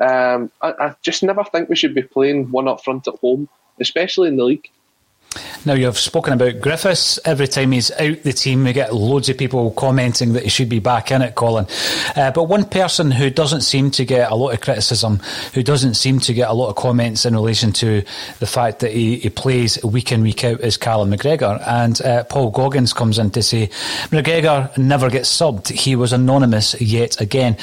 Um, 0.00 0.50
I, 0.62 0.74
I 0.78 0.94
just 1.02 1.22
never 1.22 1.44
think 1.44 1.68
we 1.68 1.76
should 1.76 1.94
be 1.94 2.02
playing 2.02 2.50
one 2.50 2.68
up 2.68 2.82
front 2.82 3.06
at 3.08 3.14
home, 3.16 3.48
especially 3.80 4.28
in 4.28 4.36
the 4.36 4.44
league. 4.44 4.68
Now, 5.64 5.74
you've 5.74 5.98
spoken 5.98 6.32
about 6.32 6.60
Griffiths. 6.60 7.18
Every 7.24 7.46
time 7.46 7.72
he's 7.72 7.90
out 7.90 8.22
the 8.22 8.32
team, 8.32 8.64
we 8.64 8.72
get 8.72 8.94
loads 8.94 9.28
of 9.28 9.36
people 9.36 9.70
commenting 9.72 10.32
that 10.32 10.44
he 10.44 10.48
should 10.48 10.68
be 10.68 10.78
back 10.78 11.10
in 11.10 11.20
it, 11.20 11.34
Colin. 11.34 11.66
Uh, 12.16 12.30
but 12.30 12.44
one 12.44 12.64
person 12.64 13.10
who 13.10 13.28
doesn't 13.28 13.60
seem 13.60 13.90
to 13.92 14.04
get 14.04 14.30
a 14.30 14.34
lot 14.34 14.50
of 14.50 14.60
criticism, 14.60 15.18
who 15.52 15.62
doesn't 15.62 15.94
seem 15.94 16.20
to 16.20 16.32
get 16.32 16.48
a 16.48 16.54
lot 16.54 16.70
of 16.70 16.76
comments 16.76 17.26
in 17.26 17.34
relation 17.34 17.72
to 17.72 18.02
the 18.38 18.46
fact 18.46 18.80
that 18.80 18.92
he, 18.92 19.16
he 19.18 19.28
plays 19.28 19.82
week 19.84 20.12
in, 20.12 20.22
week 20.22 20.44
out, 20.44 20.60
is 20.60 20.78
Callum 20.78 21.10
McGregor. 21.10 21.62
And 21.66 22.00
uh, 22.00 22.24
Paul 22.24 22.50
Goggins 22.50 22.94
comes 22.94 23.18
in 23.18 23.30
to 23.32 23.42
say, 23.42 23.66
McGregor 24.10 24.76
never 24.78 25.10
gets 25.10 25.28
subbed. 25.28 25.68
He 25.68 25.96
was 25.96 26.12
anonymous 26.14 26.80
yet 26.80 27.20
again. 27.20 27.56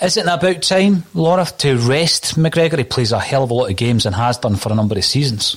Isn't 0.00 0.28
it 0.28 0.32
about 0.32 0.62
time, 0.62 1.04
Laura, 1.14 1.46
to 1.58 1.76
rest 1.76 2.36
McGregor? 2.36 2.78
He 2.78 2.84
plays 2.84 3.12
a 3.12 3.18
hell 3.18 3.42
of 3.42 3.50
a 3.50 3.54
lot 3.54 3.70
of 3.70 3.76
games 3.76 4.06
and 4.06 4.14
has 4.14 4.38
done 4.38 4.56
for 4.56 4.70
a 4.70 4.76
number 4.76 4.96
of 4.96 5.04
seasons. 5.04 5.56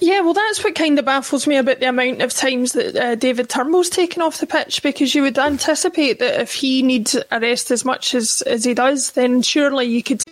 Yeah, 0.00 0.20
well, 0.20 0.34
that's 0.34 0.62
what 0.62 0.74
kind 0.74 0.98
of 0.98 1.04
baffles 1.04 1.46
me 1.46 1.56
about 1.56 1.80
the 1.80 1.88
amount 1.88 2.22
of 2.22 2.32
times 2.32 2.72
that 2.72 2.96
uh, 2.96 3.14
David 3.16 3.48
Turnbull's 3.48 3.88
taken 3.88 4.22
off 4.22 4.38
the 4.38 4.46
pitch 4.46 4.82
because 4.82 5.14
you 5.14 5.22
would 5.22 5.38
anticipate 5.38 6.18
that 6.20 6.40
if 6.40 6.52
he 6.52 6.82
needs 6.82 7.16
a 7.30 7.40
rest 7.40 7.70
as 7.70 7.84
much 7.84 8.14
as, 8.14 8.42
as 8.42 8.64
he 8.64 8.74
does, 8.74 9.12
then 9.12 9.42
surely 9.42 9.86
you 9.86 10.02
could. 10.02 10.22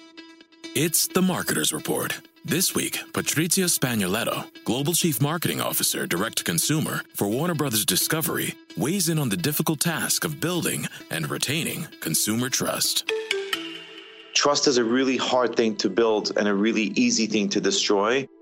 It's 0.75 1.09
the 1.09 1.21
Marketer's 1.21 1.73
Report. 1.73 2.21
This 2.45 2.75
week, 2.75 2.99
Patrizia 3.13 3.67
Spagnoletto, 3.67 4.47
Global 4.65 4.95
Chief 4.95 5.21
Marketing 5.21 5.61
Officer, 5.61 6.07
Direct 6.07 6.39
to 6.39 6.45
Consumer 6.45 7.03
for 7.15 7.29
Warner 7.29 7.55
Brothers 7.55 7.85
Discovery, 7.85 8.55
weighs 8.77 9.09
in 9.09 9.19
on 9.19 9.29
the 9.29 9.37
difficult 9.37 9.81
task 9.81 10.25
of 10.25 10.41
building 10.41 10.87
and 11.11 11.29
retaining 11.29 11.87
consumer 12.01 12.49
trust. 12.49 13.11
Trust 14.33 14.69
is 14.69 14.79
a 14.79 14.85
really 14.85 15.17
hard 15.17 15.57
thing 15.57 15.77
to 15.77 15.91
build 15.91 16.33
and 16.37 16.49
a 16.49 16.55
really 16.55 16.93
easy 16.95 17.27
thing 17.27 17.49
to 17.51 17.61
destroy. 17.61 18.27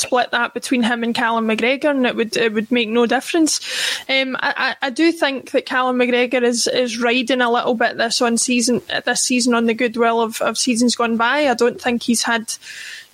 Split 0.00 0.30
that 0.30 0.54
between 0.54 0.82
him 0.82 1.02
and 1.02 1.14
Callum 1.14 1.46
McGregor, 1.46 1.90
and 1.90 2.06
it 2.06 2.16
would 2.16 2.36
it 2.36 2.52
would 2.52 2.70
make 2.72 2.88
no 2.88 3.06
difference. 3.06 3.60
Um, 4.08 4.36
I, 4.40 4.76
I 4.80 4.90
do 4.90 5.12
think 5.12 5.50
that 5.52 5.66
Callum 5.66 5.98
McGregor 5.98 6.42
is 6.42 6.66
is 6.66 6.98
riding 6.98 7.40
a 7.40 7.50
little 7.50 7.74
bit 7.74 7.96
this 7.96 8.20
on 8.20 8.38
season 8.38 8.82
this 9.04 9.22
season 9.22 9.54
on 9.54 9.66
the 9.66 9.74
goodwill 9.74 10.20
of, 10.20 10.40
of 10.40 10.58
seasons 10.58 10.96
gone 10.96 11.16
by. 11.16 11.48
I 11.48 11.54
don't 11.54 11.80
think 11.80 12.02
he's 12.02 12.22
had 12.22 12.52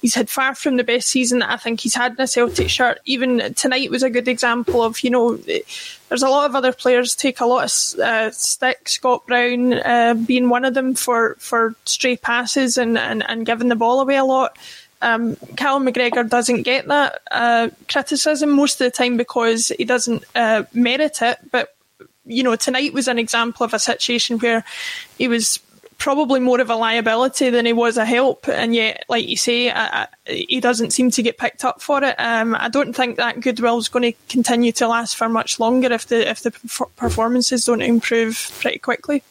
he's 0.06 0.14
had 0.14 0.30
far 0.30 0.54
from 0.54 0.76
the 0.76 0.84
best 0.84 1.08
season 1.08 1.40
that 1.40 1.50
I 1.50 1.56
think 1.56 1.80
he's 1.80 1.94
had 1.94 2.12
in 2.12 2.20
a 2.20 2.26
Celtic 2.26 2.68
shirt. 2.68 3.00
Even 3.04 3.54
tonight 3.54 3.90
was 3.90 4.02
a 4.02 4.10
good 4.10 4.28
example 4.28 4.82
of, 4.82 5.00
you 5.00 5.10
know, 5.10 5.36
there's 5.36 6.22
a 6.22 6.28
lot 6.28 6.48
of 6.48 6.54
other 6.54 6.72
players 6.72 7.16
take 7.16 7.40
a 7.40 7.46
lot 7.46 7.64
of 7.64 8.00
uh, 8.00 8.30
stick, 8.30 8.88
Scott 8.88 9.26
Brown 9.26 9.72
uh, 9.72 10.14
being 10.14 10.48
one 10.48 10.64
of 10.64 10.74
them 10.74 10.94
for, 10.94 11.36
for 11.38 11.74
stray 11.86 12.16
passes 12.16 12.76
and, 12.78 12.96
and, 12.96 13.28
and 13.28 13.46
giving 13.46 13.68
the 13.68 13.76
ball 13.76 14.00
away 14.00 14.16
a 14.16 14.24
lot. 14.24 14.56
Um, 15.02 15.36
Callum 15.56 15.86
McGregor 15.86 16.28
doesn't 16.28 16.62
get 16.62 16.88
that 16.88 17.20
uh, 17.30 17.70
criticism 17.88 18.50
most 18.50 18.80
of 18.80 18.86
the 18.86 18.90
time 18.90 19.16
because 19.16 19.68
he 19.68 19.84
doesn't 19.84 20.24
uh, 20.34 20.64
merit 20.72 21.20
it. 21.22 21.38
But 21.50 21.74
you 22.24 22.42
know, 22.42 22.56
tonight 22.56 22.92
was 22.92 23.08
an 23.08 23.18
example 23.18 23.64
of 23.64 23.74
a 23.74 23.78
situation 23.78 24.38
where 24.38 24.64
he 25.16 25.28
was 25.28 25.60
probably 25.98 26.40
more 26.40 26.60
of 26.60 26.70
a 26.70 26.76
liability 26.76 27.50
than 27.50 27.64
he 27.66 27.72
was 27.72 27.96
a 27.96 28.04
help, 28.04 28.48
and 28.48 28.74
yet, 28.74 29.04
like 29.08 29.26
you 29.26 29.36
say, 29.36 29.70
I, 29.70 30.02
I, 30.02 30.08
he 30.26 30.60
doesn't 30.60 30.90
seem 30.90 31.10
to 31.12 31.22
get 31.22 31.38
picked 31.38 31.64
up 31.64 31.80
for 31.80 32.02
it. 32.02 32.14
Um, 32.18 32.54
I 32.58 32.68
don't 32.68 32.94
think 32.94 33.16
that 33.16 33.40
goodwill 33.40 33.78
is 33.78 33.88
going 33.88 34.12
to 34.12 34.18
continue 34.28 34.72
to 34.72 34.88
last 34.88 35.16
for 35.16 35.28
much 35.28 35.58
longer 35.58 35.92
if 35.92 36.06
the 36.06 36.28
if 36.28 36.42
the 36.42 36.50
performances 36.96 37.64
don't 37.64 37.82
improve 37.82 38.50
pretty 38.60 38.78
quickly. 38.78 39.22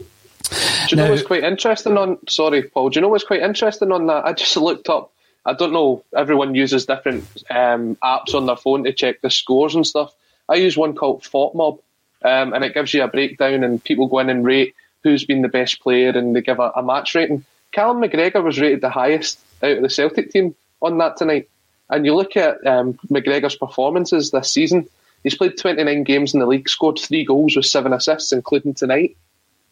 Do 0.50 0.56
you 0.92 0.98
know 0.98 1.10
what's 1.10 1.24
quite 1.24 1.44
interesting 1.44 1.98
on? 1.98 2.18
Sorry, 2.28 2.64
Paul. 2.64 2.90
Do 2.90 2.98
you 2.98 3.02
know 3.02 3.10
what's 3.10 3.24
quite 3.24 3.42
interesting 3.42 3.92
on 3.92 4.08
that? 4.08 4.26
I 4.26 4.34
just 4.34 4.56
looked 4.58 4.90
up. 4.90 5.12
I 5.46 5.54
don't 5.54 5.74
know. 5.74 6.04
Everyone 6.16 6.56
uses 6.56 6.86
different 6.86 7.24
um, 7.50 7.96
apps 8.04 8.34
on 8.34 8.46
their 8.46 8.56
phone 8.56 8.84
to 8.84 8.94
check 8.94 9.22
the 9.22 9.30
scores 9.30 9.76
and 9.76 9.86
stuff. 9.86 10.14
I 10.50 10.56
use 10.56 10.78
one 10.78 10.96
called 10.96 11.24
FotMob, 11.24 11.80
um, 12.24 12.54
and 12.54 12.64
it 12.64 12.74
gives 12.74 12.94
you 12.94 13.04
a 13.04 13.08
breakdown, 13.08 13.64
and 13.64 13.84
people 13.84 14.08
go 14.08 14.20
in 14.20 14.30
and 14.30 14.46
rate 14.46 14.76
who's 15.06 15.24
been 15.24 15.44
the 15.44 15.48
best 15.48 15.80
player 15.82 16.10
and 16.10 16.36
they 16.36 16.42
give 16.42 16.60
a, 16.60 16.72
a 16.76 16.82
match 16.82 17.14
rating. 17.14 17.46
Callum 17.72 18.02
McGregor 18.02 18.44
was 18.44 18.60
rated 18.60 18.82
the 18.82 18.90
highest 18.90 19.40
out 19.62 19.78
of 19.78 19.84
the 19.84 19.90
Celtic 19.90 20.32
team 20.32 20.56
on 20.82 20.98
that 20.98 21.16
tonight. 21.16 21.48
And 21.92 22.08
you 22.08 22.16
look 22.16 22.36
at 22.36 22.66
um, 22.66 22.94
McGregor's 23.12 23.56
performances 23.56 24.32
this 24.32 24.52
season, 24.52 24.90
he's 25.22 25.38
played 25.38 25.60
29 25.60 26.04
games 26.04 26.34
in 26.34 26.40
the 26.40 26.48
league, 26.48 26.68
scored 26.68 26.98
three 26.98 27.24
goals 27.24 27.56
with 27.56 27.68
seven 27.68 27.94
assists, 27.94 28.32
including 28.32 28.74
tonight. 28.74 29.16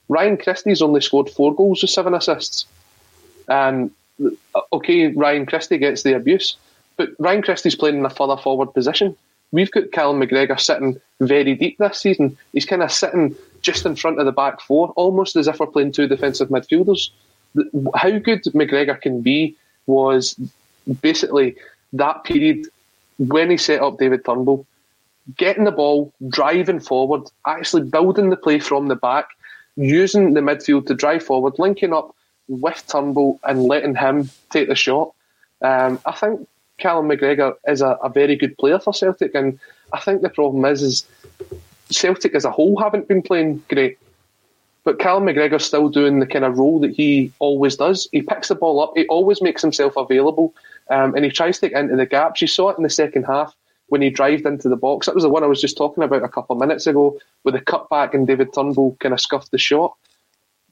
Ryan 0.07 0.37
Christie's 0.37 0.83
only 0.83 1.01
scored 1.01 1.31
four 1.31 1.55
goals 1.55 1.81
with 1.81 1.89
seven 1.89 2.13
assists. 2.13 2.67
And 3.47 3.89
okay, 4.71 5.07
Ryan 5.07 5.45
Christie 5.45 5.77
gets 5.77 6.03
the 6.03 6.15
abuse, 6.15 6.55
but 6.97 7.09
Ryan 7.19 7.41
Christie's 7.41 7.75
playing 7.75 7.97
in 7.97 8.05
a 8.05 8.09
further 8.09 8.37
forward 8.37 8.73
position. 8.73 9.15
We've 9.51 9.71
got 9.71 9.91
Callum 9.91 10.19
McGregor 10.19 10.59
sitting 10.59 10.99
very 11.19 11.55
deep 11.55 11.77
this 11.77 11.99
season. 11.99 12.37
He's 12.53 12.65
kind 12.65 12.81
of 12.81 12.91
sitting 12.91 13.35
just 13.61 13.85
in 13.85 13.95
front 13.95 14.19
of 14.19 14.25
the 14.25 14.31
back 14.31 14.61
four, 14.61 14.89
almost 14.95 15.35
as 15.35 15.47
if 15.47 15.59
we're 15.59 15.67
playing 15.67 15.91
two 15.91 16.07
defensive 16.07 16.49
midfielders. 16.49 17.09
How 17.95 18.17
good 18.17 18.43
McGregor 18.45 18.99
can 18.99 19.21
be 19.21 19.55
was 19.85 20.35
basically 21.01 21.55
that 21.93 22.23
period 22.23 22.67
when 23.19 23.51
he 23.51 23.57
set 23.57 23.81
up 23.81 23.99
David 23.99 24.25
Turnbull, 24.25 24.65
getting 25.37 25.63
the 25.63 25.71
ball, 25.71 26.11
driving 26.27 26.79
forward, 26.79 27.29
actually 27.45 27.83
building 27.83 28.29
the 28.29 28.35
play 28.35 28.59
from 28.59 28.87
the 28.87 28.95
back, 28.95 29.27
using 29.75 30.33
the 30.33 30.41
midfield 30.41 30.87
to 30.87 30.95
drive 30.95 31.23
forward, 31.23 31.53
linking 31.59 31.93
up 31.93 32.15
with 32.47 32.83
Turnbull 32.87 33.39
and 33.43 33.63
letting 33.63 33.95
him 33.95 34.29
take 34.49 34.67
the 34.67 34.75
shot. 34.75 35.13
Um, 35.61 35.99
I 36.05 36.11
think 36.11 36.47
Callum 36.77 37.07
McGregor 37.07 37.55
is 37.67 37.81
a, 37.81 37.91
a, 38.03 38.09
very 38.09 38.35
good 38.35 38.57
player 38.57 38.79
for 38.79 38.93
Celtic, 38.93 39.33
and 39.33 39.59
I 39.93 39.99
think 39.99 40.21
the 40.21 40.29
problem 40.29 40.65
is, 40.65 40.81
is 40.81 41.05
Celtic 41.89 42.35
as 42.35 42.45
a 42.45 42.51
whole 42.51 42.77
haven't 42.79 43.07
been 43.07 43.21
playing 43.21 43.63
great. 43.69 43.97
But 44.83 44.99
Callum 44.99 45.23
McGregor's 45.23 45.63
still 45.63 45.87
doing 45.87 46.19
the 46.19 46.27
kind 46.27 46.43
of 46.43 46.57
role 46.57 46.79
that 46.81 46.91
he 46.91 47.31
always 47.39 47.77
does. 47.77 48.09
He 48.11 48.21
picks 48.21 48.49
the 48.49 48.55
ball 48.55 48.81
up, 48.81 48.91
he 48.95 49.07
always 49.07 49.41
makes 49.41 49.61
himself 49.61 49.95
available, 49.95 50.53
um, 50.89 51.15
and 51.15 51.23
he 51.23 51.31
tries 51.31 51.59
to 51.59 51.69
get 51.69 51.79
into 51.79 51.95
the 51.95 52.05
gaps. 52.05 52.41
You 52.41 52.47
saw 52.47 52.69
it 52.69 52.77
in 52.77 52.83
the 52.83 52.89
second 52.89 53.23
half 53.23 53.55
when 53.87 54.01
he 54.01 54.09
drived 54.09 54.45
into 54.45 54.67
the 54.67 54.75
box. 54.75 55.05
That 55.05 55.15
was 55.15 55.23
the 55.23 55.29
one 55.29 55.43
I 55.43 55.47
was 55.47 55.61
just 55.61 55.77
talking 55.77 56.03
about 56.03 56.23
a 56.23 56.27
couple 56.27 56.55
of 56.55 56.59
minutes 56.59 56.87
ago, 56.87 57.17
with 57.43 57.53
the 57.53 57.61
cutback 57.61 58.13
and 58.13 58.27
David 58.27 58.53
Turnbull 58.53 58.97
kind 58.99 59.13
of 59.13 59.21
scuffed 59.21 59.51
the 59.51 59.57
shot. 59.57 59.95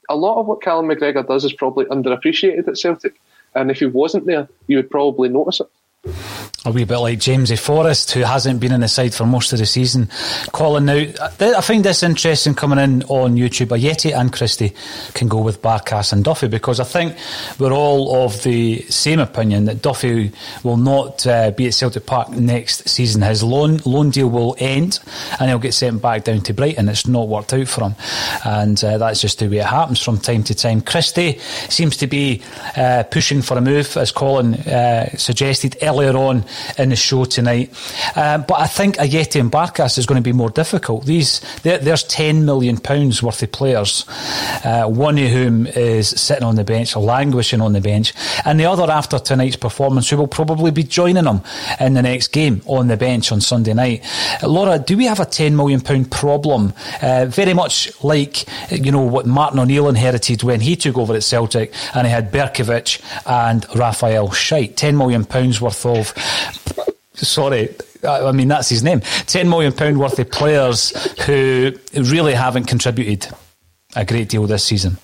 A 0.08 0.16
lot 0.16 0.38
of 0.38 0.46
what 0.46 0.62
Callum 0.62 0.86
McGregor 0.86 1.26
does 1.26 1.44
is 1.44 1.52
probably 1.52 1.84
underappreciated 1.86 2.68
at 2.68 2.78
Celtic, 2.78 3.20
and 3.54 3.70
if 3.70 3.78
he 3.78 3.86
wasn't 3.86 4.26
there, 4.26 4.48
you 4.66 4.76
would 4.76 4.90
probably 4.90 5.28
notice 5.28 5.60
it 5.60 5.68
a 6.64 6.70
wee 6.70 6.84
bit 6.84 6.98
like 6.98 7.18
Jamesy 7.18 7.58
Forrest, 7.58 8.12
who 8.12 8.20
hasn't 8.20 8.60
been 8.60 8.70
in 8.70 8.82
the 8.82 8.88
side 8.88 9.12
for 9.12 9.26
most 9.26 9.52
of 9.52 9.58
the 9.58 9.66
season. 9.66 10.08
Colin, 10.52 10.84
now, 10.84 11.04
I 11.40 11.60
find 11.60 11.84
this 11.84 12.04
interesting 12.04 12.54
coming 12.54 12.78
in 12.78 13.02
on 13.04 13.34
YouTube. 13.34 13.76
Ajeti 13.76 14.16
and 14.16 14.32
Christie 14.32 14.72
can 15.14 15.26
go 15.26 15.40
with 15.40 15.60
Barkas 15.60 16.12
and 16.12 16.22
Duffy 16.22 16.46
because 16.46 16.78
I 16.78 16.84
think 16.84 17.16
we're 17.58 17.72
all 17.72 18.24
of 18.24 18.42
the 18.44 18.82
same 18.82 19.18
opinion 19.18 19.64
that 19.64 19.82
Duffy 19.82 20.30
will 20.62 20.76
not 20.76 21.26
uh, 21.26 21.50
be 21.50 21.66
at 21.66 21.74
Celtic 21.74 22.06
Park 22.06 22.30
next 22.30 22.88
season. 22.88 23.22
His 23.22 23.42
loan 23.42 23.78
loan 23.84 24.10
deal 24.10 24.28
will 24.28 24.54
end 24.58 25.00
and 25.40 25.48
he'll 25.48 25.58
get 25.58 25.74
sent 25.74 26.00
back 26.00 26.24
down 26.24 26.42
to 26.42 26.54
Brighton. 26.54 26.88
It's 26.88 27.08
not 27.08 27.26
worked 27.26 27.52
out 27.52 27.66
for 27.66 27.82
him. 27.82 27.94
And 28.44 28.82
uh, 28.84 28.98
that's 28.98 29.20
just 29.20 29.40
the 29.40 29.48
way 29.48 29.58
it 29.58 29.66
happens 29.66 30.00
from 30.00 30.18
time 30.18 30.44
to 30.44 30.54
time. 30.54 30.80
Christie 30.80 31.38
seems 31.68 31.96
to 31.96 32.06
be 32.06 32.40
uh, 32.76 33.02
pushing 33.10 33.42
for 33.42 33.58
a 33.58 33.60
move, 33.60 33.96
as 33.96 34.12
Colin 34.12 34.54
uh, 34.54 35.16
suggested 35.16 35.76
earlier 35.82 36.16
on 36.16 36.44
in 36.78 36.90
the 36.90 36.96
show 36.96 37.24
tonight. 37.24 37.70
Uh, 38.16 38.38
but 38.38 38.60
I 38.60 38.66
think 38.66 38.96
Ajeti 38.96 39.40
and 39.40 39.50
Barkas 39.50 39.98
is 39.98 40.06
going 40.06 40.22
to 40.22 40.22
be 40.22 40.32
more 40.32 40.50
difficult. 40.50 41.04
These 41.06 41.40
there, 41.62 41.78
There's 41.78 42.04
£10 42.04 42.44
million 42.44 42.76
worth 43.22 43.42
of 43.42 43.52
players, 43.52 44.04
uh, 44.64 44.86
one 44.86 45.18
of 45.18 45.30
whom 45.30 45.66
is 45.66 46.08
sitting 46.08 46.44
on 46.44 46.56
the 46.56 46.64
bench, 46.64 46.96
languishing 46.96 47.60
on 47.60 47.72
the 47.72 47.80
bench, 47.80 48.12
and 48.44 48.58
the 48.58 48.66
other 48.66 48.90
after 48.90 49.18
tonight's 49.18 49.56
performance, 49.56 50.10
who 50.10 50.16
will 50.16 50.26
probably 50.26 50.70
be 50.70 50.82
joining 50.82 51.24
them 51.24 51.42
in 51.80 51.94
the 51.94 52.02
next 52.02 52.28
game 52.28 52.62
on 52.66 52.88
the 52.88 52.96
bench 52.96 53.32
on 53.32 53.40
Sunday 53.40 53.74
night. 53.74 54.04
Laura, 54.42 54.78
do 54.78 54.96
we 54.96 55.06
have 55.06 55.20
a 55.20 55.24
£10 55.24 55.54
million 55.54 55.80
problem? 56.04 56.72
Uh, 57.00 57.26
very 57.26 57.54
much 57.54 57.92
like, 58.02 58.46
you 58.70 58.92
know, 58.92 59.02
what 59.02 59.26
Martin 59.26 59.58
O'Neill 59.58 59.88
inherited 59.88 60.42
when 60.42 60.60
he 60.60 60.76
took 60.76 60.96
over 60.96 61.14
at 61.14 61.22
Celtic 61.22 61.72
and 61.94 62.06
he 62.06 62.12
had 62.12 62.32
Berkovic 62.32 63.00
and 63.26 63.66
Rafael 63.74 64.28
Scheidt. 64.28 64.74
£10 64.74 64.96
million 64.96 65.26
worth 65.60 65.86
of 65.86 66.14
sorry, 67.14 67.74
I 68.06 68.32
mean 68.32 68.48
that's 68.48 68.68
his 68.68 68.82
name. 68.82 69.00
Ten 69.26 69.48
million 69.48 69.72
pound 69.72 69.98
worth 69.98 70.18
of 70.18 70.30
players 70.30 70.90
who 71.22 71.72
really 71.94 72.34
haven't 72.34 72.64
contributed 72.64 73.32
a 73.94 74.04
great 74.04 74.28
deal 74.28 74.46
this 74.46 74.64
season. 74.64 74.96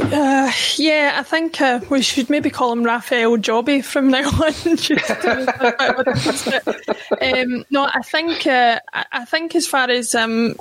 Uh, 0.00 0.50
yeah, 0.76 1.16
I 1.16 1.22
think 1.22 1.60
uh, 1.60 1.80
we 1.90 2.02
should 2.02 2.30
maybe 2.30 2.50
call 2.50 2.72
him 2.72 2.84
Raphael 2.84 3.36
Jobby 3.36 3.84
from 3.84 4.10
now 4.10 4.28
on. 4.30 4.54
um, 7.20 7.64
no, 7.70 7.88
I 7.92 8.00
think 8.02 8.46
uh, 8.46 8.78
I 8.92 9.24
think 9.24 9.54
as 9.54 9.66
far 9.66 9.90
as 9.90 10.14
um, 10.14 10.54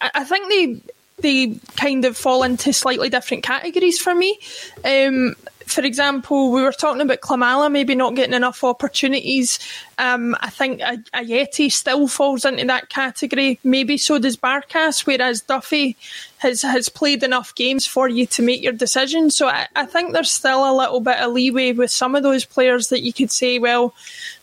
I 0.00 0.24
think 0.24 0.48
they 0.48 0.92
they 1.20 1.58
kind 1.76 2.04
of 2.04 2.16
fall 2.16 2.42
into 2.42 2.72
slightly 2.72 3.08
different 3.08 3.42
categories 3.42 3.98
for 4.00 4.14
me. 4.14 4.38
Um, 4.84 5.34
for 5.70 5.82
example, 5.82 6.50
we 6.50 6.62
were 6.62 6.72
talking 6.72 7.00
about 7.00 7.20
Klimala 7.20 7.70
maybe 7.70 7.94
not 7.94 8.14
getting 8.14 8.34
enough 8.34 8.64
opportunities. 8.64 9.58
Um, 9.98 10.36
I 10.40 10.50
think 10.50 10.80
a, 10.80 10.96
Ajeti 11.14 11.70
still 11.70 12.08
falls 12.08 12.44
into 12.44 12.64
that 12.66 12.88
category. 12.88 13.58
Maybe 13.62 13.96
so 13.96 14.18
does 14.18 14.36
Barkas, 14.36 15.06
whereas 15.06 15.42
Duffy 15.42 15.96
has 16.38 16.62
has 16.62 16.88
played 16.88 17.22
enough 17.22 17.54
games 17.54 17.86
for 17.86 18.08
you 18.08 18.26
to 18.26 18.42
make 18.42 18.62
your 18.62 18.72
decision. 18.72 19.30
So 19.30 19.48
I, 19.48 19.68
I 19.76 19.86
think 19.86 20.12
there's 20.12 20.30
still 20.30 20.70
a 20.70 20.76
little 20.76 21.00
bit 21.00 21.18
of 21.18 21.32
leeway 21.32 21.72
with 21.72 21.90
some 21.90 22.14
of 22.14 22.22
those 22.22 22.44
players 22.44 22.88
that 22.88 23.02
you 23.02 23.12
could 23.12 23.30
say, 23.30 23.58
well, 23.58 23.94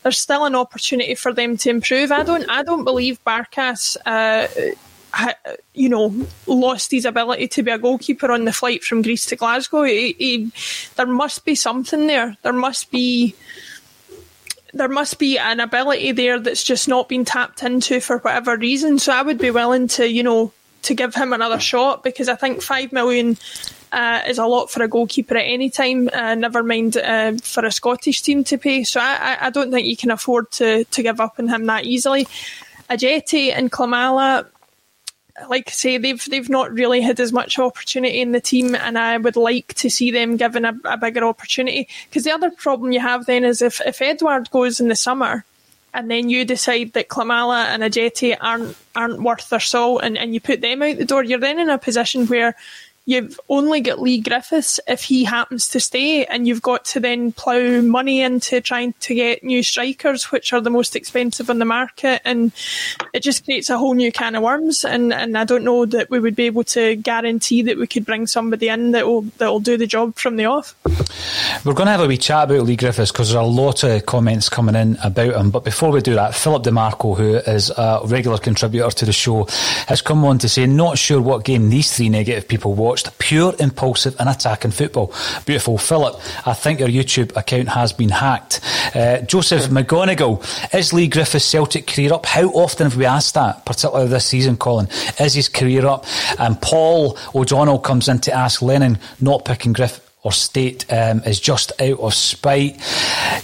there's 0.03 0.19
still 0.19 0.45
an 0.45 0.55
opportunity 0.55 1.15
for 1.15 1.33
them 1.33 1.57
to 1.57 1.69
improve. 1.69 2.11
I 2.11 2.23
don't 2.23 2.49
I 2.49 2.63
don't 2.63 2.83
believe 2.83 3.23
Barkas. 3.25 3.97
Uh, 4.05 4.47
you 5.73 5.89
know, 5.89 6.13
lost 6.45 6.91
his 6.91 7.05
ability 7.05 7.47
to 7.49 7.63
be 7.63 7.71
a 7.71 7.77
goalkeeper 7.77 8.31
on 8.31 8.45
the 8.45 8.53
flight 8.53 8.83
from 8.83 9.01
Greece 9.01 9.25
to 9.27 9.35
Glasgow. 9.35 9.83
He, 9.83 10.13
he, 10.13 10.51
there 10.95 11.07
must 11.07 11.45
be 11.45 11.55
something 11.55 12.07
there. 12.07 12.35
There 12.43 12.53
must 12.53 12.91
be 12.91 13.35
there 14.73 14.89
must 14.89 15.17
be 15.17 15.39
an 15.39 15.59
ability 15.59 16.11
there 16.11 16.39
that's 16.39 16.63
just 16.63 16.87
not 16.87 17.09
been 17.09 17.25
tapped 17.25 17.63
into 17.63 17.99
for 17.99 18.19
whatever 18.19 18.57
reason. 18.57 18.99
So 18.99 19.11
I 19.13 19.21
would 19.21 19.39
be 19.39 19.49
willing 19.49 19.87
to, 19.89 20.07
you 20.07 20.23
know, 20.23 20.51
to 20.83 20.93
give 20.93 21.15
him 21.15 21.33
another 21.33 21.59
shot 21.59 22.03
because 22.03 22.29
I 22.29 22.35
think 22.35 22.61
five 22.61 22.91
million 22.91 23.37
uh, 23.91 24.21
is 24.27 24.37
a 24.37 24.45
lot 24.45 24.69
for 24.69 24.83
a 24.83 24.87
goalkeeper 24.87 25.35
at 25.35 25.45
any 25.45 25.69
time. 25.69 26.09
Uh, 26.13 26.35
never 26.35 26.63
mind 26.63 26.97
uh, 26.97 27.33
for 27.41 27.65
a 27.65 27.71
Scottish 27.71 28.21
team 28.21 28.43
to 28.45 28.57
pay. 28.57 28.83
So 28.83 28.99
I, 29.01 29.37
I, 29.41 29.49
don't 29.49 29.71
think 29.71 29.87
you 29.87 29.97
can 29.97 30.11
afford 30.11 30.51
to 30.51 30.83
to 30.83 31.03
give 31.03 31.19
up 31.19 31.35
on 31.39 31.47
him 31.47 31.65
that 31.65 31.85
easily. 31.85 32.27
Ajeti 32.89 33.51
and 33.51 33.71
Klimala, 33.71 34.47
like 35.49 35.67
I 35.67 35.71
say, 35.71 35.97
they've 35.97 36.23
they've 36.29 36.49
not 36.49 36.73
really 36.73 37.01
had 37.01 37.19
as 37.19 37.31
much 37.31 37.59
opportunity 37.59 38.21
in 38.21 38.31
the 38.31 38.41
team, 38.41 38.75
and 38.75 38.97
I 38.97 39.17
would 39.17 39.35
like 39.35 39.73
to 39.75 39.89
see 39.89 40.11
them 40.11 40.37
given 40.37 40.65
a, 40.65 40.73
a 40.85 40.97
bigger 40.97 41.23
opportunity. 41.23 41.87
Because 42.09 42.23
the 42.23 42.31
other 42.31 42.49
problem 42.49 42.91
you 42.91 42.99
have 42.99 43.25
then 43.25 43.45
is 43.45 43.61
if 43.61 43.79
if 43.85 44.01
Edouard 44.01 44.49
goes 44.51 44.79
in 44.79 44.87
the 44.87 44.95
summer, 44.95 45.45
and 45.93 46.09
then 46.09 46.29
you 46.29 46.43
decide 46.45 46.93
that 46.93 47.09
Klimala 47.09 47.65
and 47.65 47.83
Ajeti 47.83 48.35
aren't 48.39 48.75
aren't 48.95 49.21
worth 49.21 49.49
their 49.49 49.59
salt, 49.59 50.01
and, 50.03 50.17
and 50.17 50.33
you 50.33 50.39
put 50.39 50.61
them 50.61 50.81
out 50.81 50.97
the 50.97 51.05
door, 51.05 51.23
you're 51.23 51.39
then 51.39 51.59
in 51.59 51.69
a 51.69 51.77
position 51.77 52.25
where 52.27 52.55
you've 53.07 53.39
only 53.47 53.79
got 53.79 54.01
Leigh 54.01 54.19
Griffiths 54.19 54.79
if 54.85 55.01
he 55.01 55.23
happens 55.23 55.69
to 55.69 55.79
stay, 55.79 56.25
and 56.25 56.45
you've 56.45 56.61
got 56.61 56.85
to 56.85 56.99
then 56.99 57.31
plough 57.31 57.81
money 57.81 58.21
into 58.21 58.61
trying 58.61 58.93
to 58.99 59.15
get 59.15 59.43
new 59.43 59.63
strikers, 59.63 60.25
which 60.25 60.51
are 60.53 60.61
the 60.61 60.69
most 60.69 60.95
expensive 60.95 61.49
on 61.49 61.57
the 61.57 61.65
market, 61.65 62.21
and 62.25 62.51
it 63.13 63.21
just 63.21 63.45
creates 63.45 63.69
a 63.69 63.77
whole 63.77 63.93
new 63.93 64.11
can 64.11 64.35
of 64.35 64.43
worms. 64.43 64.83
And, 64.83 65.13
and 65.13 65.37
I 65.37 65.45
don't 65.45 65.63
know 65.63 65.85
that 65.85 66.09
we 66.09 66.19
would 66.19 66.35
be 66.35 66.45
able 66.45 66.65
to 66.65 66.95
guarantee 66.97 67.61
that 67.63 67.77
we 67.77 67.87
could 67.87 68.05
bring 68.05 68.27
somebody 68.27 68.67
in 68.67 68.91
that 68.91 69.07
will 69.07 69.21
that 69.37 69.47
will 69.47 69.61
do 69.61 69.77
the 69.77 69.87
job 69.87 70.15
from 70.15 70.35
the 70.35 70.45
off. 70.45 70.75
We're 71.63 71.73
going 71.73 71.87
to 71.87 71.91
have 71.91 72.01
a 72.01 72.07
wee 72.07 72.17
chat 72.17 72.43
about 72.51 72.65
Leigh 72.65 72.75
Griffiths 72.75 73.11
because 73.11 73.29
there's 73.29 73.41
a 73.41 73.47
lot 73.47 73.83
of 73.83 74.05
comments 74.05 74.49
coming 74.49 74.75
in 74.75 74.97
about 75.01 75.33
him. 75.33 75.49
But 75.49 75.63
before 75.63 75.91
we 75.91 76.01
do 76.01 76.15
that, 76.15 76.35
Philip 76.35 76.63
DeMarco, 76.63 77.15
who 77.15 77.35
is 77.35 77.71
a 77.71 78.01
regular 78.05 78.37
contributor 78.37 78.89
to 78.89 79.05
the 79.05 79.13
show, 79.13 79.45
has 79.87 80.01
come 80.01 80.25
on 80.25 80.39
to 80.39 80.49
say, 80.49 80.65
not 80.67 80.97
sure 80.97 81.21
what 81.21 81.45
game 81.45 81.69
these 81.69 81.95
three 81.95 82.09
negative 82.09 82.47
people 82.49 82.73
watch 82.73 82.96
watched 82.97 83.19
pure, 83.19 83.53
impulsive, 83.59 84.15
and 84.19 84.27
attacking 84.27 84.71
football. 84.71 85.13
Beautiful. 85.45 85.77
Philip, 85.77 86.19
I 86.47 86.53
think 86.53 86.79
your 86.79 86.89
YouTube 86.89 87.35
account 87.35 87.69
has 87.69 87.93
been 87.93 88.09
hacked. 88.09 88.59
Uh, 88.95 89.19
Joseph 89.19 89.69
McGonigal, 89.69 90.43
is 90.73 90.93
Leigh 90.93 91.07
Griffith's 91.07 91.45
Celtic 91.45 91.85
career 91.85 92.13
up? 92.13 92.25
How 92.25 92.47
often 92.49 92.87
have 92.87 92.97
we 92.97 93.05
asked 93.05 93.35
that, 93.35 93.65
particularly 93.65 94.09
this 94.09 94.25
season, 94.25 94.57
Colin? 94.57 94.87
Is 95.19 95.35
his 95.35 95.49
career 95.49 95.85
up? 95.85 96.05
And 96.39 96.59
Paul 96.59 97.17
O'Donnell 97.35 97.79
comes 97.79 98.07
in 98.07 98.19
to 98.19 98.33
ask 98.33 98.61
Lennon 98.61 98.97
not 99.19 99.45
picking 99.45 99.73
Griffith 99.73 100.06
or 100.23 100.31
state 100.31 100.91
um, 100.91 101.21
is 101.23 101.39
just 101.39 101.71
out 101.81 101.99
of 101.99 102.13
spite. 102.13 102.77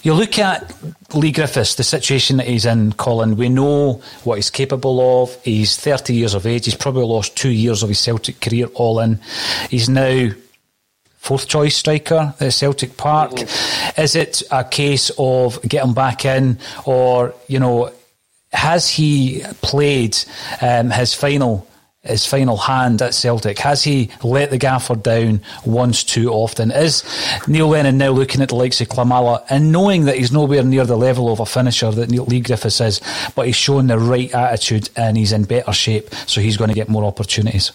You 0.04 0.14
look 0.14 0.38
at 0.40 0.74
Leigh 1.14 1.32
Griffiths, 1.32 1.76
the 1.76 1.84
situation 1.84 2.38
that 2.38 2.48
he's 2.48 2.66
in, 2.66 2.94
Colin, 2.94 3.38
we 3.38 3.50
know 3.50 4.02
what 4.24 4.36
he's 4.36 4.50
capable 4.50 5.24
of. 5.24 5.42
He's 5.44 5.78
30 5.78 6.14
years 6.14 6.34
of 6.34 6.46
age. 6.46 6.66
He's 6.66 6.76
probably 6.76 7.06
lost 7.06 7.38
two 7.38 7.52
years 7.52 7.84
of 7.84 7.90
his 7.90 8.00
Celtic 8.00 8.42
career 8.42 8.68
all 8.74 9.00
in. 9.00 9.20
He's 9.70 9.88
now 9.88 10.30
fourth 11.18 11.48
choice 11.48 11.78
striker 11.78 12.34
at 12.40 12.54
Celtic 12.54 12.98
Park. 12.98 13.32
Mm-hmm. 13.32 14.02
Is 14.02 14.16
it 14.16 14.44
a 14.52 14.66
case 14.66 15.10
of 15.18 15.62
getting 15.62 15.94
back 15.94 16.26
in 16.26 16.60
or, 16.86 17.34
you 17.48 17.60
know, 17.60 17.94
has 18.52 18.90
he 18.90 19.42
played 19.62 20.18
um, 20.62 20.92
his 20.92 21.14
final 21.14 21.68
his 22.04 22.26
final 22.26 22.58
hand 22.58 23.02
at 23.02 23.14
Celtic? 23.14 23.60
Has 23.60 23.84
he 23.84 24.10
let 24.24 24.50
the 24.50 24.58
gaffer 24.58 24.96
down 24.96 25.42
once 25.66 26.04
too 26.04 26.32
often? 26.32 26.72
Is 26.72 27.04
Neil 27.48 27.70
Lennon 27.70 27.98
now 27.98 28.12
looking 28.12 28.42
at 28.42 28.50
the 28.50 28.56
likes 28.56 28.82
of 28.82 28.90
Klimala 28.90 29.44
and 29.50 29.72
knowing 29.72 30.06
that 30.06 30.18
he's 30.18 30.32
nowhere 30.32 30.64
near 30.64 30.86
the 30.86 30.98
level 30.98 31.32
of 31.32 31.40
a 31.40 31.46
finisher 31.46 31.92
that 31.92 32.10
Neil 32.10 32.26
Leigh 32.26 32.42
Griffiths 32.42 32.82
is, 32.82 33.02
but 33.36 33.46
he's 33.46 33.56
shown 33.56 33.88
the 33.88 33.98
right 33.98 34.34
attitude 34.34 34.90
and 34.96 35.18
he's 35.18 35.32
in 35.32 35.44
better 35.44 35.72
shape, 35.72 36.14
so 36.28 36.42
he's 36.42 36.58
going 36.58 36.70
to 36.70 36.76
get 36.76 36.90
more 36.90 37.06
opportunities? 37.06 37.72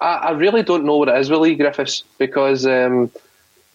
I, 0.00 0.14
I 0.14 0.30
really 0.32 0.64
don't 0.64 0.84
know 0.84 0.96
what 0.96 1.08
it 1.08 1.16
is 1.16 1.30
with 1.30 1.40
Leigh 1.40 1.54
Griffiths 1.54 2.02
because 2.18 2.66
um, 2.66 3.12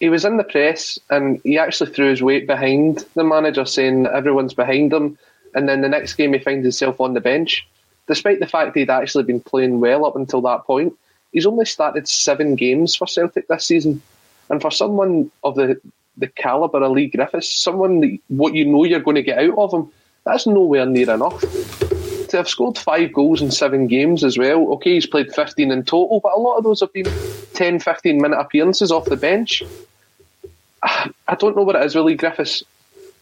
he 0.00 0.10
was 0.10 0.26
in 0.26 0.36
the 0.36 0.44
press 0.44 0.98
and 1.08 1.40
he 1.44 1.56
actually 1.56 1.92
threw 1.92 2.10
his 2.10 2.22
weight 2.22 2.46
behind 2.46 3.06
the 3.14 3.24
manager, 3.24 3.64
saying 3.64 4.06
everyone's 4.06 4.52
behind 4.52 4.92
him, 4.92 5.16
and 5.54 5.66
then 5.66 5.80
the 5.80 5.88
next 5.88 6.14
game 6.14 6.34
he 6.34 6.38
finds 6.38 6.64
himself 6.64 7.00
on 7.00 7.14
the 7.14 7.20
bench 7.22 7.66
despite 8.10 8.40
the 8.40 8.46
fact 8.46 8.76
he'd 8.76 8.90
actually 8.90 9.22
been 9.22 9.40
playing 9.40 9.78
well 9.78 10.04
up 10.04 10.16
until 10.16 10.40
that 10.42 10.64
point, 10.64 10.92
he's 11.30 11.46
only 11.46 11.64
started 11.64 12.08
seven 12.08 12.56
games 12.56 12.96
for 12.96 13.06
Celtic 13.06 13.46
this 13.46 13.64
season. 13.64 14.02
And 14.48 14.60
for 14.60 14.72
someone 14.72 15.30
of 15.44 15.54
the, 15.54 15.80
the 16.16 16.26
calibre 16.26 16.82
of 16.82 16.90
Leigh 16.90 17.06
Griffiths, 17.06 17.48
someone 17.48 18.00
that, 18.00 18.18
what 18.26 18.56
you 18.56 18.64
know 18.64 18.82
you're 18.82 18.98
going 18.98 19.14
to 19.14 19.22
get 19.22 19.38
out 19.38 19.56
of 19.56 19.72
him, 19.72 19.92
that's 20.24 20.44
nowhere 20.44 20.86
near 20.86 21.08
enough. 21.08 21.40
To 21.40 22.36
have 22.36 22.48
scored 22.48 22.76
five 22.76 23.12
goals 23.12 23.42
in 23.42 23.52
seven 23.52 23.86
games 23.86 24.24
as 24.24 24.36
well, 24.36 24.72
okay, 24.72 24.94
he's 24.94 25.06
played 25.06 25.32
15 25.32 25.70
in 25.70 25.84
total, 25.84 26.18
but 26.18 26.34
a 26.34 26.40
lot 26.40 26.56
of 26.56 26.64
those 26.64 26.80
have 26.80 26.92
been 26.92 27.06
10, 27.54 27.78
15 27.78 28.20
minute 28.20 28.40
appearances 28.40 28.90
off 28.90 29.04
the 29.04 29.16
bench. 29.16 29.62
I 30.82 31.36
don't 31.38 31.56
know 31.56 31.62
what 31.62 31.76
it 31.76 31.84
is 31.84 31.94
with 31.94 32.06
Leigh 32.06 32.16
Griffiths. 32.16 32.64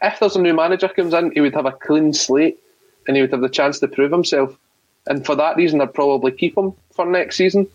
If 0.00 0.18
there's 0.18 0.36
a 0.36 0.40
new 0.40 0.54
manager 0.54 0.88
comes 0.88 1.12
in, 1.12 1.32
he 1.32 1.42
would 1.42 1.54
have 1.54 1.66
a 1.66 1.72
clean 1.72 2.14
slate 2.14 2.58
and 3.06 3.18
he 3.18 3.20
would 3.20 3.32
have 3.32 3.42
the 3.42 3.50
chance 3.50 3.80
to 3.80 3.88
prove 3.88 4.12
himself 4.12 4.58
and 5.06 5.24
for 5.24 5.36
that 5.36 5.56
reason, 5.56 5.80
I'd 5.80 5.94
probably 5.94 6.32
keep 6.32 6.56
him 6.56 6.74
for 6.92 7.06
next 7.06 7.36
season. 7.36 7.68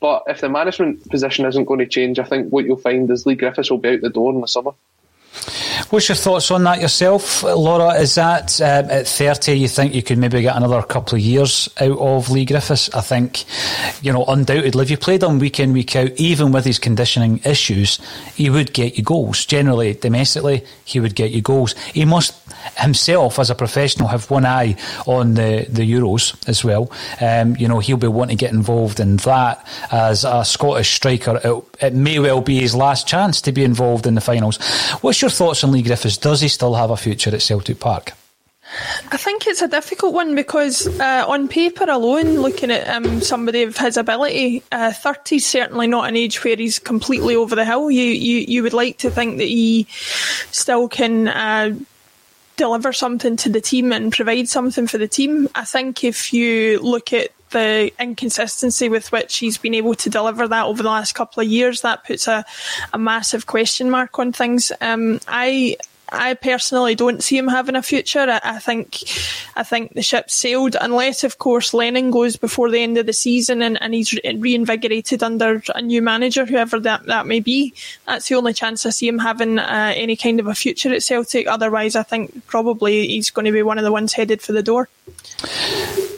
But 0.00 0.24
if 0.26 0.40
the 0.40 0.48
management 0.48 1.08
position 1.08 1.46
isn't 1.46 1.64
going 1.64 1.80
to 1.80 1.86
change, 1.86 2.18
I 2.18 2.24
think 2.24 2.50
what 2.50 2.64
you'll 2.66 2.76
find 2.76 3.10
is 3.10 3.24
Leigh 3.24 3.34
Griffiths 3.34 3.70
will 3.70 3.78
be 3.78 3.90
out 3.90 4.02
the 4.02 4.10
door 4.10 4.32
in 4.32 4.40
the 4.40 4.46
summer. 4.46 4.72
What's 5.90 6.08
your 6.08 6.16
thoughts 6.16 6.50
on 6.50 6.64
that 6.64 6.80
yourself, 6.80 7.44
Laura? 7.44 7.94
Is 7.94 8.16
that 8.16 8.60
uh, 8.60 8.82
at 8.90 9.06
30 9.06 9.52
you 9.52 9.68
think 9.68 9.94
you 9.94 10.02
could 10.02 10.18
maybe 10.18 10.42
get 10.42 10.56
another 10.56 10.82
couple 10.82 11.14
of 11.14 11.20
years 11.20 11.68
out 11.80 11.98
of 11.98 12.28
Leigh 12.28 12.44
Griffiths? 12.44 12.92
I 12.92 13.00
think, 13.02 13.44
you 14.02 14.12
know, 14.12 14.24
undoubtedly, 14.24 14.82
if 14.82 14.90
you 14.90 14.96
played 14.96 15.22
him 15.22 15.38
week 15.38 15.60
in, 15.60 15.72
week 15.72 15.94
out, 15.94 16.10
even 16.16 16.50
with 16.50 16.64
his 16.64 16.80
conditioning 16.80 17.40
issues, 17.44 18.00
he 18.34 18.50
would 18.50 18.72
get 18.72 18.96
you 18.96 19.04
goals. 19.04 19.46
Generally, 19.46 19.94
domestically, 19.94 20.64
he 20.84 20.98
would 20.98 21.14
get 21.14 21.30
you 21.30 21.40
goals. 21.40 21.74
He 21.94 22.04
must 22.04 22.34
himself, 22.78 23.38
as 23.38 23.48
a 23.50 23.54
professional, 23.54 24.08
have 24.08 24.28
one 24.28 24.44
eye 24.44 24.76
on 25.06 25.34
the, 25.34 25.66
the 25.68 25.82
Euros 25.82 26.36
as 26.48 26.64
well. 26.64 26.90
Um, 27.20 27.54
you 27.56 27.68
know, 27.68 27.78
he'll 27.78 27.96
be 27.96 28.08
wanting 28.08 28.38
to 28.38 28.44
get 28.44 28.52
involved 28.52 28.98
in 28.98 29.18
that 29.18 29.64
as 29.92 30.24
a 30.24 30.44
Scottish 30.44 30.94
striker. 30.94 31.40
It, 31.44 31.64
it 31.80 31.94
may 31.94 32.18
well 32.18 32.40
be 32.40 32.60
his 32.60 32.74
last 32.74 33.06
chance 33.06 33.40
to 33.42 33.52
be 33.52 33.62
involved 33.62 34.06
in 34.06 34.16
the 34.16 34.20
finals. 34.20 34.58
What's 35.00 35.22
your 35.22 35.30
thoughts 35.30 35.62
on 35.62 35.75
Leigh 35.76 35.82
Griffiths? 35.82 36.16
Does 36.16 36.40
he 36.40 36.48
still 36.48 36.74
have 36.74 36.90
a 36.90 36.96
future 36.96 37.34
at 37.34 37.42
Celtic 37.42 37.78
Park? 37.78 38.12
I 39.12 39.16
think 39.18 39.46
it's 39.46 39.60
a 39.60 39.68
difficult 39.68 40.14
one 40.14 40.34
because 40.34 40.88
uh, 40.98 41.24
on 41.28 41.48
paper 41.48 41.84
alone, 41.88 42.36
looking 42.40 42.70
at 42.70 42.88
um, 42.88 43.20
somebody 43.20 43.62
of 43.62 43.76
his 43.76 43.98
ability, 43.98 44.62
uh, 44.72 44.92
30 44.92 45.36
is 45.36 45.46
certainly 45.46 45.86
not 45.86 46.08
an 46.08 46.16
age 46.16 46.42
where 46.42 46.56
he's 46.56 46.78
completely 46.78 47.36
over 47.36 47.54
the 47.54 47.64
hill. 47.64 47.90
You 47.90 48.02
you, 48.02 48.38
you 48.38 48.62
would 48.62 48.72
like 48.72 48.98
to 48.98 49.10
think 49.10 49.36
that 49.36 49.44
he 49.44 49.86
still 50.50 50.88
can 50.88 51.28
uh, 51.28 51.76
deliver 52.56 52.92
something 52.92 53.36
to 53.36 53.50
the 53.50 53.60
team 53.60 53.92
and 53.92 54.12
provide 54.12 54.48
something 54.48 54.86
for 54.86 54.98
the 54.98 55.08
team. 55.08 55.48
I 55.54 55.64
think 55.64 56.02
if 56.02 56.32
you 56.32 56.80
look 56.80 57.12
at 57.12 57.35
the 57.50 57.92
inconsistency 57.98 58.88
with 58.88 59.12
which 59.12 59.36
he's 59.36 59.58
been 59.58 59.74
able 59.74 59.94
to 59.94 60.10
deliver 60.10 60.48
that 60.48 60.66
over 60.66 60.82
the 60.82 60.88
last 60.88 61.14
couple 61.14 61.42
of 61.42 61.48
years, 61.48 61.82
that 61.82 62.04
puts 62.04 62.28
a, 62.28 62.44
a 62.92 62.98
massive 62.98 63.46
question 63.46 63.90
mark 63.90 64.18
on 64.18 64.32
things. 64.32 64.72
Um, 64.80 65.20
I 65.28 65.76
I 66.08 66.34
personally 66.34 66.94
don't 66.94 67.22
see 67.22 67.36
him 67.36 67.48
having 67.48 67.74
a 67.74 67.82
future. 67.82 68.20
I, 68.20 68.40
I, 68.42 68.58
think 68.58 69.02
I 69.56 69.62
think 69.62 69.94
the 69.94 70.02
ship 70.02 70.30
sailed, 70.30 70.76
unless 70.80 71.24
of 71.24 71.38
course 71.38 71.74
Lennon 71.74 72.10
goes 72.10 72.36
before 72.36 72.70
the 72.70 72.78
end 72.78 72.96
of 72.98 73.06
the 73.06 73.12
season 73.12 73.60
and, 73.62 73.80
and 73.82 73.92
he's 73.92 74.12
reinvigorated 74.12 75.22
under 75.22 75.62
a 75.74 75.82
new 75.82 76.02
manager, 76.02 76.46
whoever 76.46 76.78
that, 76.80 77.06
that 77.06 77.26
may 77.26 77.40
be. 77.40 77.74
That's 78.06 78.28
the 78.28 78.36
only 78.36 78.52
chance 78.52 78.86
I 78.86 78.90
see 78.90 79.08
him 79.08 79.18
having 79.18 79.58
uh, 79.58 79.92
any 79.96 80.16
kind 80.16 80.38
of 80.38 80.46
a 80.46 80.54
future 80.54 80.92
at 80.92 81.02
Celtic. 81.02 81.48
Otherwise, 81.48 81.96
I 81.96 82.04
think 82.04 82.46
probably 82.46 83.08
he's 83.08 83.30
going 83.30 83.46
to 83.46 83.52
be 83.52 83.62
one 83.62 83.78
of 83.78 83.84
the 83.84 83.92
ones 83.92 84.12
headed 84.12 84.40
for 84.42 84.52
the 84.52 84.62
door. 84.62 84.88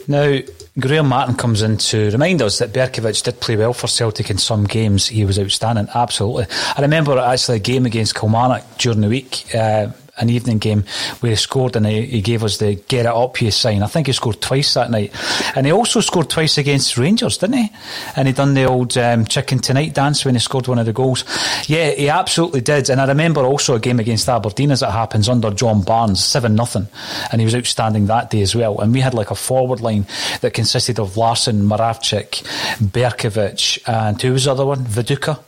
Now, 0.07 0.39
Graham 0.79 1.07
Martin 1.07 1.35
comes 1.35 1.61
in 1.61 1.77
to 1.77 2.09
remind 2.11 2.41
us 2.41 2.59
that 2.59 2.73
Berkovic 2.73 3.23
did 3.23 3.39
play 3.39 3.55
well 3.55 3.73
for 3.73 3.87
Celtic 3.87 4.29
in 4.29 4.37
some 4.37 4.65
games. 4.65 5.07
He 5.07 5.25
was 5.25 5.39
outstanding, 5.39 5.87
absolutely. 5.93 6.47
I 6.75 6.81
remember 6.81 7.17
actually 7.17 7.57
a 7.57 7.61
game 7.61 7.85
against 7.85 8.15
Kilmarnock 8.15 8.77
during 8.77 9.01
the 9.01 9.07
week. 9.07 9.53
Uh, 9.53 9.87
an 10.19 10.29
evening 10.29 10.57
game 10.57 10.83
where 11.19 11.31
he 11.31 11.35
scored 11.35 11.75
and 11.75 11.85
he, 11.85 12.05
he 12.05 12.21
gave 12.21 12.43
us 12.43 12.57
the 12.57 12.75
get 12.87 13.05
it 13.05 13.11
up 13.11 13.41
you 13.41 13.51
sign. 13.51 13.83
I 13.83 13.87
think 13.87 14.07
he 14.07 14.13
scored 14.13 14.41
twice 14.41 14.73
that 14.73 14.91
night. 14.91 15.13
And 15.55 15.65
he 15.65 15.71
also 15.71 16.01
scored 16.01 16.29
twice 16.29 16.57
against 16.57 16.97
Rangers, 16.97 17.37
didn't 17.37 17.57
he? 17.57 17.69
And 18.15 18.27
he 18.27 18.33
done 18.33 18.53
the 18.53 18.65
old 18.65 18.97
um, 18.97 19.25
chicken 19.25 19.59
tonight 19.59 19.93
dance 19.93 20.25
when 20.25 20.35
he 20.35 20.39
scored 20.39 20.67
one 20.67 20.79
of 20.79 20.85
the 20.85 20.93
goals. 20.93 21.23
Yeah, 21.67 21.91
he 21.91 22.09
absolutely 22.09 22.61
did. 22.61 22.89
And 22.89 23.01
I 23.01 23.07
remember 23.07 23.41
also 23.41 23.75
a 23.75 23.79
game 23.79 23.99
against 23.99 24.29
Aberdeen 24.29 24.71
as 24.71 24.81
it 24.81 24.89
happens 24.89 25.29
under 25.29 25.51
John 25.51 25.81
Barnes, 25.81 26.23
7 26.23 26.53
nothing, 26.53 26.87
And 27.31 27.41
he 27.41 27.45
was 27.45 27.55
outstanding 27.55 28.07
that 28.07 28.29
day 28.29 28.41
as 28.41 28.55
well. 28.55 28.79
And 28.79 28.93
we 28.93 28.99
had 28.99 29.13
like 29.13 29.31
a 29.31 29.35
forward 29.35 29.81
line 29.81 30.05
that 30.41 30.53
consisted 30.53 30.99
of 30.99 31.17
Larsson, 31.17 31.61
Moravcik, 31.63 32.43
Berkovic, 32.77 33.79
and 33.87 34.21
who 34.21 34.33
was 34.33 34.45
the 34.45 34.51
other 34.51 34.65
one? 34.65 34.85
Viduka. 34.85 35.39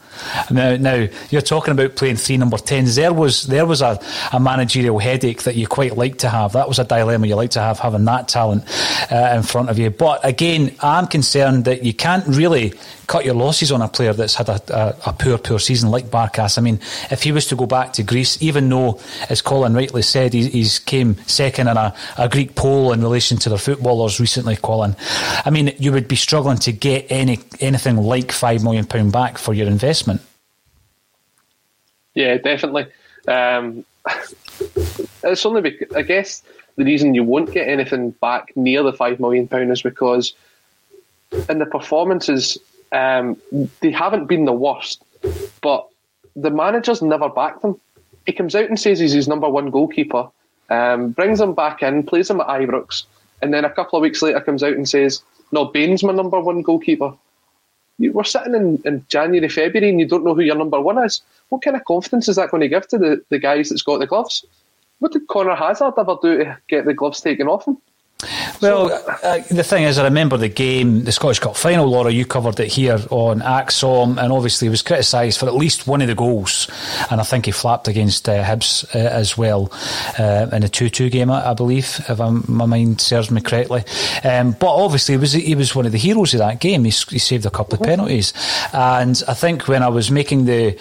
Now, 0.49 0.75
now 0.75 1.07
you're 1.29 1.41
talking 1.41 1.71
about 1.71 1.95
playing 1.95 2.17
three 2.17 2.37
number 2.37 2.57
tens. 2.57 2.95
There 2.95 3.13
was 3.13 3.43
there 3.43 3.65
was 3.65 3.81
a, 3.81 3.99
a 4.31 4.39
managerial 4.39 4.99
headache 4.99 5.43
that 5.43 5.55
you 5.55 5.67
quite 5.67 5.97
like 5.97 6.19
to 6.19 6.29
have. 6.29 6.53
That 6.53 6.67
was 6.67 6.79
a 6.79 6.83
dilemma 6.83 7.27
you 7.27 7.35
like 7.35 7.51
to 7.51 7.61
have 7.61 7.79
having 7.79 8.05
that 8.05 8.27
talent 8.27 8.63
uh, 9.11 9.33
in 9.35 9.43
front 9.43 9.69
of 9.69 9.79
you. 9.79 9.89
But 9.89 10.23
again, 10.23 10.75
I'm 10.81 11.07
concerned 11.07 11.65
that 11.65 11.83
you 11.83 11.93
can't 11.93 12.25
really 12.27 12.73
cut 13.11 13.25
your 13.25 13.33
losses 13.33 13.73
on 13.73 13.81
a 13.81 13.89
player 13.89 14.13
that's 14.13 14.35
had 14.35 14.47
a, 14.47 14.61
a, 14.73 14.95
a 15.07 15.13
poor, 15.13 15.37
poor 15.37 15.59
season 15.59 15.91
like 15.91 16.05
Barkas. 16.05 16.57
I 16.57 16.61
mean, 16.61 16.79
if 17.11 17.23
he 17.23 17.33
was 17.33 17.45
to 17.47 17.57
go 17.57 17.65
back 17.65 17.91
to 17.93 18.03
Greece, 18.03 18.41
even 18.41 18.69
though, 18.69 19.01
as 19.29 19.41
Colin 19.41 19.73
rightly 19.73 20.01
said, 20.01 20.31
he, 20.31 20.47
he's 20.47 20.79
came 20.79 21.17
second 21.27 21.67
in 21.67 21.75
a, 21.75 21.93
a 22.17 22.29
Greek 22.29 22.55
poll 22.55 22.93
in 22.93 23.01
relation 23.01 23.35
to 23.39 23.49
their 23.49 23.57
footballers 23.57 24.21
recently, 24.21 24.55
Colin. 24.55 24.95
I 25.43 25.49
mean, 25.49 25.75
you 25.77 25.91
would 25.91 26.07
be 26.07 26.15
struggling 26.15 26.55
to 26.59 26.71
get 26.71 27.05
any 27.09 27.39
anything 27.59 27.97
like 27.97 28.31
five 28.31 28.63
million 28.63 28.85
pound 28.85 29.11
back 29.11 29.37
for 29.37 29.53
your 29.53 29.67
investment. 29.67 30.21
Yeah, 32.13 32.37
definitely. 32.37 32.85
Um, 33.27 33.83
it's 35.21 35.45
only 35.45 35.61
because, 35.63 35.93
I 35.97 36.03
guess 36.03 36.43
the 36.77 36.85
reason 36.85 37.13
you 37.13 37.25
won't 37.25 37.51
get 37.51 37.67
anything 37.67 38.11
back 38.11 38.55
near 38.55 38.83
the 38.83 38.93
five 38.93 39.19
million 39.19 39.49
pound 39.49 39.69
is 39.69 39.81
because 39.81 40.33
in 41.49 41.59
the 41.59 41.65
performances 41.65 42.57
um, 42.91 43.37
they 43.79 43.91
haven't 43.91 44.27
been 44.27 44.45
the 44.45 44.53
worst, 44.53 45.03
but 45.61 45.87
the 46.35 46.49
manager's 46.49 47.01
never 47.01 47.29
backed 47.29 47.61
them. 47.61 47.79
He 48.25 48.33
comes 48.33 48.55
out 48.55 48.69
and 48.69 48.79
says 48.79 48.99
he's 48.99 49.13
his 49.13 49.27
number 49.27 49.49
one 49.49 49.69
goalkeeper, 49.71 50.29
um, 50.69 51.11
brings 51.11 51.39
him 51.41 51.53
back 51.53 51.81
in, 51.81 52.03
plays 52.03 52.29
him 52.29 52.41
at 52.41 52.47
Ibrox, 52.47 53.03
and 53.41 53.53
then 53.53 53.65
a 53.65 53.69
couple 53.69 53.97
of 53.97 54.03
weeks 54.03 54.21
later 54.21 54.41
comes 54.41 54.63
out 54.63 54.73
and 54.73 54.87
says, 54.87 55.21
"No, 55.51 55.65
Bain's 55.65 56.03
my 56.03 56.13
number 56.13 56.39
one 56.39 56.61
goalkeeper." 56.61 57.13
You, 57.97 58.13
we're 58.13 58.23
sitting 58.23 58.55
in, 58.55 58.81
in 58.85 59.05
January, 59.09 59.49
February, 59.49 59.89
and 59.89 59.99
you 59.99 60.07
don't 60.07 60.23
know 60.23 60.33
who 60.33 60.41
your 60.41 60.55
number 60.55 60.79
one 60.79 61.03
is. 61.03 61.21
What 61.49 61.61
kind 61.61 61.75
of 61.75 61.85
confidence 61.85 62.27
is 62.27 62.35
that 62.37 62.49
going 62.49 62.61
to 62.61 62.67
give 62.67 62.87
to 62.87 62.97
the, 62.97 63.23
the 63.29 63.37
guys 63.37 63.69
that's 63.69 63.83
got 63.83 63.99
the 63.99 64.07
gloves? 64.07 64.45
What 64.99 65.11
did 65.11 65.27
Conor 65.27 65.55
Hazard 65.55 65.93
ever 65.97 66.15
do 66.21 66.37
to 66.39 66.57
get 66.67 66.85
the 66.85 66.93
gloves 66.93 67.21
taken 67.21 67.47
off 67.47 67.67
him? 67.67 67.77
Well, 68.61 68.91
uh, 69.23 69.39
the 69.49 69.63
thing 69.63 69.83
is, 69.83 69.97
I 69.97 70.03
remember 70.03 70.37
the 70.37 70.49
game, 70.49 71.03
the 71.03 71.11
Scottish 71.11 71.39
Cup 71.39 71.55
final, 71.55 71.87
Laura, 71.87 72.11
you 72.11 72.25
covered 72.25 72.59
it 72.59 72.67
here 72.67 72.99
on 73.09 73.39
ACSOM, 73.39 74.21
and 74.21 74.31
obviously 74.31 74.67
he 74.67 74.69
was 74.69 74.81
criticised 74.81 75.39
for 75.39 75.47
at 75.47 75.55
least 75.55 75.87
one 75.87 76.01
of 76.01 76.07
the 76.07 76.15
goals, 76.15 76.69
and 77.09 77.19
I 77.19 77.23
think 77.23 77.45
he 77.45 77.51
flapped 77.51 77.87
against 77.87 78.29
uh, 78.29 78.43
Hibs 78.43 78.83
uh, 78.95 78.99
as 78.99 79.37
well 79.37 79.69
uh, 80.19 80.47
in 80.51 80.63
a 80.63 80.67
2-2 80.67 81.11
game, 81.11 81.31
I, 81.31 81.51
I 81.51 81.53
believe, 81.53 81.99
if 82.07 82.19
I'm, 82.19 82.43
my 82.47 82.65
mind 82.65 83.01
serves 83.01 83.31
me 83.31 83.41
correctly. 83.41 83.83
Um, 84.23 84.51
but 84.53 84.73
obviously 84.73 85.13
he 85.13 85.17
was, 85.17 85.33
he 85.33 85.55
was 85.55 85.75
one 85.75 85.85
of 85.85 85.91
the 85.91 85.97
heroes 85.97 86.33
of 86.33 86.39
that 86.39 86.59
game. 86.59 86.83
He, 86.83 86.91
he 86.91 87.19
saved 87.19 87.45
a 87.45 87.49
couple 87.49 87.75
of 87.75 87.81
penalties. 87.81 88.33
And 88.73 89.21
I 89.27 89.33
think 89.33 89.67
when 89.67 89.83
I 89.83 89.89
was 89.89 90.11
making 90.11 90.45
the, 90.45 90.77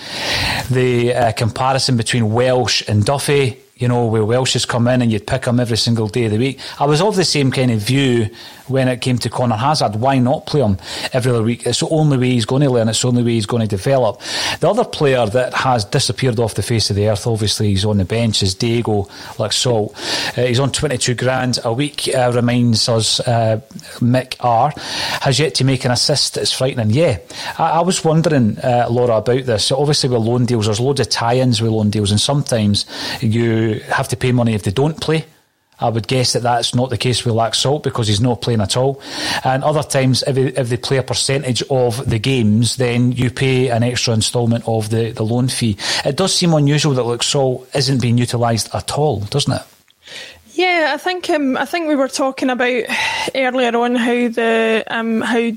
the 0.71 1.15
uh, 1.15 1.33
comparison 1.33 1.97
between 1.97 2.33
Welsh 2.33 2.83
and 2.89 3.05
Duffy, 3.05 3.59
you 3.81 3.89
know, 3.89 4.07
where 4.07 4.25
Welsh 4.25 4.53
has 4.53 4.67
come 4.67 4.87
in 4.87 5.01
and 5.01 5.11
you'd 5.11 5.27
pick 5.27 5.47
him 5.47 5.59
every 5.59 5.79
single 5.79 6.07
day 6.07 6.27
of 6.27 6.33
the 6.33 6.39
week. 6.39 6.61
I 6.79 6.85
was 6.85 7.01
of 7.01 7.17
the 7.17 7.25
same 7.25 7.51
kind 7.51 7.71
of 7.71 7.81
view 7.81 8.29
when 8.69 8.89
it 8.89 9.01
came 9.01 9.19
to 9.19 9.31
Conor 9.31 9.57
Hazard. 9.57 9.97
Why 9.97 10.19
not 10.19 10.47
play 10.47 10.61
him 10.61 10.77
every 11.15 11.33
other 11.33 11.43
week? 11.43 11.67
It's 11.67 11.81
the 11.81 11.89
only 11.89 12.19
way 12.19 12.31
he's 12.31 12.45
going 12.45 12.63
to 12.63 12.71
learn. 12.71 12.91
It's 12.91 13.01
the 13.01 13.09
only 13.09 13.23
way 13.23 13.33
he's 13.33 13.47
going 13.47 13.63
to 13.63 13.67
develop. 13.67 14.21
The 14.61 14.69
other 14.69 14.85
player 14.85 15.25
that 15.27 15.55
has 15.55 15.87
disappeared 15.87 16.39
off 16.39 16.55
the 16.55 16.63
face 16.63 16.91
of 16.91 16.97
the 16.97 17.09
earth, 17.09 17.27
obviously, 17.27 17.69
he's 17.69 17.87
on 17.87 17.97
the 17.97 18.05
bench, 18.05 18.43
is 18.43 18.55
Diego 18.55 19.05
Laxalt. 19.39 19.95
Uh, 20.37 20.47
he's 20.47 20.61
on 20.61 20.71
22 20.71 21.15
grand 21.15 21.59
a 21.65 21.73
week, 21.73 22.09
uh, 22.15 22.31
reminds 22.35 22.87
us 22.87 23.19
uh, 23.21 23.61
Mick 23.99 24.37
R. 24.41 24.75
Has 25.23 25.41
yet 25.41 25.55
to 25.55 25.65
make 25.65 25.87
an 25.87 25.91
assist. 25.91 26.37
It's 26.37 26.53
frightening. 26.53 26.91
Yeah, 26.91 27.19
I, 27.59 27.71
I 27.71 27.81
was 27.81 28.05
wondering, 28.05 28.59
uh, 28.59 28.89
Laura, 28.91 29.17
about 29.17 29.47
this. 29.47 29.65
So 29.67 29.79
obviously, 29.79 30.11
with 30.11 30.21
loan 30.21 30.45
deals, 30.45 30.67
there's 30.67 30.81
loads 30.81 31.01
of 31.01 31.09
tie 31.09 31.39
ins 31.39 31.63
with 31.63 31.71
loan 31.71 31.89
deals, 31.89 32.11
and 32.11 32.21
sometimes 32.21 32.85
you 33.23 33.70
have 33.79 34.09
to 34.09 34.17
pay 34.17 34.33
money 34.33 34.55
if 34.55 34.63
they 34.63 34.71
don't 34.73 35.01
play. 35.01 35.25
I 35.81 35.89
would 35.89 36.07
guess 36.07 36.35
that 36.35 36.43
that's 36.43 36.75
not 36.75 36.91
the 36.91 36.99
case 36.99 37.25
with 37.25 37.35
Laxalt 37.35 37.83
because 37.83 38.07
he's 38.07 38.21
not 38.21 38.43
playing 38.43 38.61
at 38.61 38.77
all. 38.77 39.01
And 39.45 39.65
other 39.65 39.83
times, 39.83 40.23
if, 40.27 40.37
if 40.37 40.69
they 40.69 40.77
play 40.77 40.99
a 40.99 41.03
percentage 41.03 41.63
of 41.71 42.09
the 42.09 42.19
games, 42.19 42.77
then 42.77 43.13
you 43.13 43.31
pay 43.31 43.69
an 43.71 43.83
extra 43.83 44.13
instalment 44.13 44.65
of 44.69 44.91
the, 44.91 45.13
the 45.13 45.23
loan 45.23 45.49
fee. 45.49 45.79
It 46.05 46.17
does 46.17 46.35
seem 46.35 46.53
unusual 46.53 46.93
that 46.95 47.03
Laxalt 47.03 47.75
isn't 47.75 48.03
being 48.03 48.19
utilised 48.19 48.75
at 48.75 48.93
all, 48.99 49.21
doesn't 49.21 49.55
it? 49.55 49.63
Yeah, 50.53 50.91
I 50.93 50.99
think 50.99 51.31
um, 51.31 51.57
I 51.57 51.65
think 51.65 51.89
we 51.89 51.97
were 51.97 52.09
talking 52.09 52.51
about 52.51 52.83
earlier 53.35 53.75
on 53.77 53.95
how 53.95 54.29
the 54.29 54.85
um, 54.89 55.23
how 55.23 55.53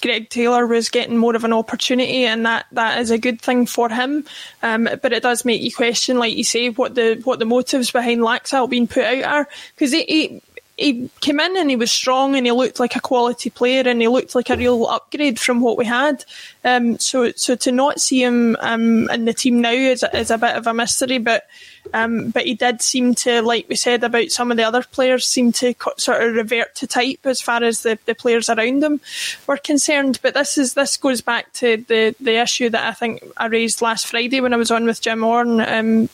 Greg 0.00 0.30
Taylor 0.30 0.66
was 0.66 0.88
getting 0.88 1.16
more 1.16 1.36
of 1.36 1.44
an 1.44 1.52
opportunity, 1.52 2.24
and 2.24 2.46
that, 2.46 2.66
that 2.72 2.98
is 3.00 3.10
a 3.10 3.18
good 3.18 3.40
thing 3.40 3.66
for 3.66 3.88
him. 3.88 4.24
Um, 4.62 4.88
but 5.02 5.12
it 5.12 5.22
does 5.22 5.44
make 5.44 5.60
you 5.60 5.72
question, 5.72 6.18
like 6.18 6.34
you 6.34 6.44
say, 6.44 6.70
what 6.70 6.94
the 6.94 7.20
what 7.24 7.38
the 7.38 7.44
motives 7.44 7.90
behind 7.90 8.20
Laxalt 8.20 8.70
being 8.70 8.86
put 8.86 9.04
out 9.04 9.24
are, 9.24 9.48
because 9.74 9.92
he, 9.92 10.04
he 10.04 10.42
he 10.76 11.10
came 11.20 11.40
in 11.40 11.56
and 11.56 11.70
he 11.70 11.76
was 11.76 11.90
strong 11.90 12.36
and 12.36 12.46
he 12.46 12.52
looked 12.52 12.78
like 12.78 12.96
a 12.96 13.00
quality 13.00 13.48
player 13.48 13.82
and 13.86 14.00
he 14.00 14.08
looked 14.08 14.34
like 14.34 14.50
a 14.50 14.56
real 14.56 14.86
upgrade 14.86 15.40
from 15.40 15.60
what 15.60 15.78
we 15.78 15.86
had. 15.86 16.24
Um, 16.64 16.98
so 16.98 17.32
so 17.32 17.54
to 17.56 17.72
not 17.72 18.00
see 18.00 18.22
him 18.22 18.56
um, 18.60 19.08
in 19.10 19.24
the 19.24 19.32
team 19.32 19.60
now 19.60 19.70
is, 19.70 20.04
is 20.12 20.30
a 20.30 20.38
bit 20.38 20.56
of 20.56 20.66
a 20.66 20.74
mystery, 20.74 21.18
but 21.18 21.46
um, 21.92 22.30
but 22.30 22.46
he 22.46 22.54
did 22.54 22.82
seem 22.82 23.14
to, 23.16 23.42
like 23.42 23.66
we 23.68 23.76
said 23.76 24.04
about 24.04 24.30
some 24.30 24.50
of 24.50 24.56
the 24.56 24.62
other 24.62 24.82
players, 24.82 25.26
seem 25.26 25.52
to 25.52 25.74
sort 25.96 26.22
of 26.22 26.34
revert 26.34 26.74
to 26.76 26.86
type 26.86 27.20
as 27.24 27.40
far 27.40 27.62
as 27.62 27.82
the, 27.82 27.98
the 28.06 28.14
players 28.14 28.48
around 28.48 28.82
him 28.82 29.00
were 29.46 29.56
concerned. 29.56 30.18
But 30.22 30.34
this 30.34 30.58
is 30.58 30.74
this 30.74 30.96
goes 30.96 31.20
back 31.20 31.52
to 31.54 31.78
the, 31.88 32.14
the 32.20 32.40
issue 32.40 32.70
that 32.70 32.86
I 32.86 32.92
think 32.92 33.22
I 33.36 33.46
raised 33.46 33.82
last 33.82 34.06
Friday 34.06 34.40
when 34.40 34.54
I 34.54 34.58
was 34.58 34.70
on 34.70 34.84
with 34.84 35.00
Jim 35.00 35.24
Orn. 35.24 35.60
Um, 35.60 36.08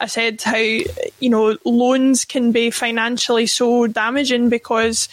I 0.00 0.06
said 0.06 0.40
how 0.42 0.56
you 0.56 1.30
know 1.30 1.56
loans 1.64 2.24
can 2.24 2.52
be 2.52 2.70
financially 2.70 3.46
so 3.46 3.86
damaging 3.86 4.48
because 4.48 5.08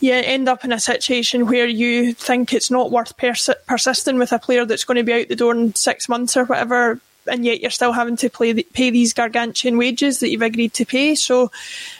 you 0.00 0.12
end 0.12 0.48
up 0.48 0.64
in 0.64 0.72
a 0.72 0.80
situation 0.80 1.46
where 1.46 1.66
you 1.66 2.12
think 2.12 2.52
it's 2.52 2.70
not 2.70 2.90
worth 2.90 3.16
pers- 3.16 3.48
persisting 3.66 4.18
with 4.18 4.32
a 4.32 4.38
player 4.38 4.64
that's 4.64 4.84
going 4.84 4.98
to 4.98 5.02
be 5.02 5.12
out 5.12 5.28
the 5.28 5.36
door 5.36 5.54
in 5.54 5.74
six 5.74 6.08
months 6.08 6.36
or 6.36 6.44
whatever 6.44 7.00
and 7.28 7.44
yet 7.44 7.60
you're 7.60 7.70
still 7.70 7.92
having 7.92 8.16
to 8.16 8.30
play, 8.30 8.54
pay 8.62 8.90
these 8.90 9.12
gargantuan 9.12 9.76
wages 9.76 10.20
that 10.20 10.30
you've 10.30 10.42
agreed 10.42 10.74
to 10.74 10.84
pay. 10.84 11.14
So 11.14 11.50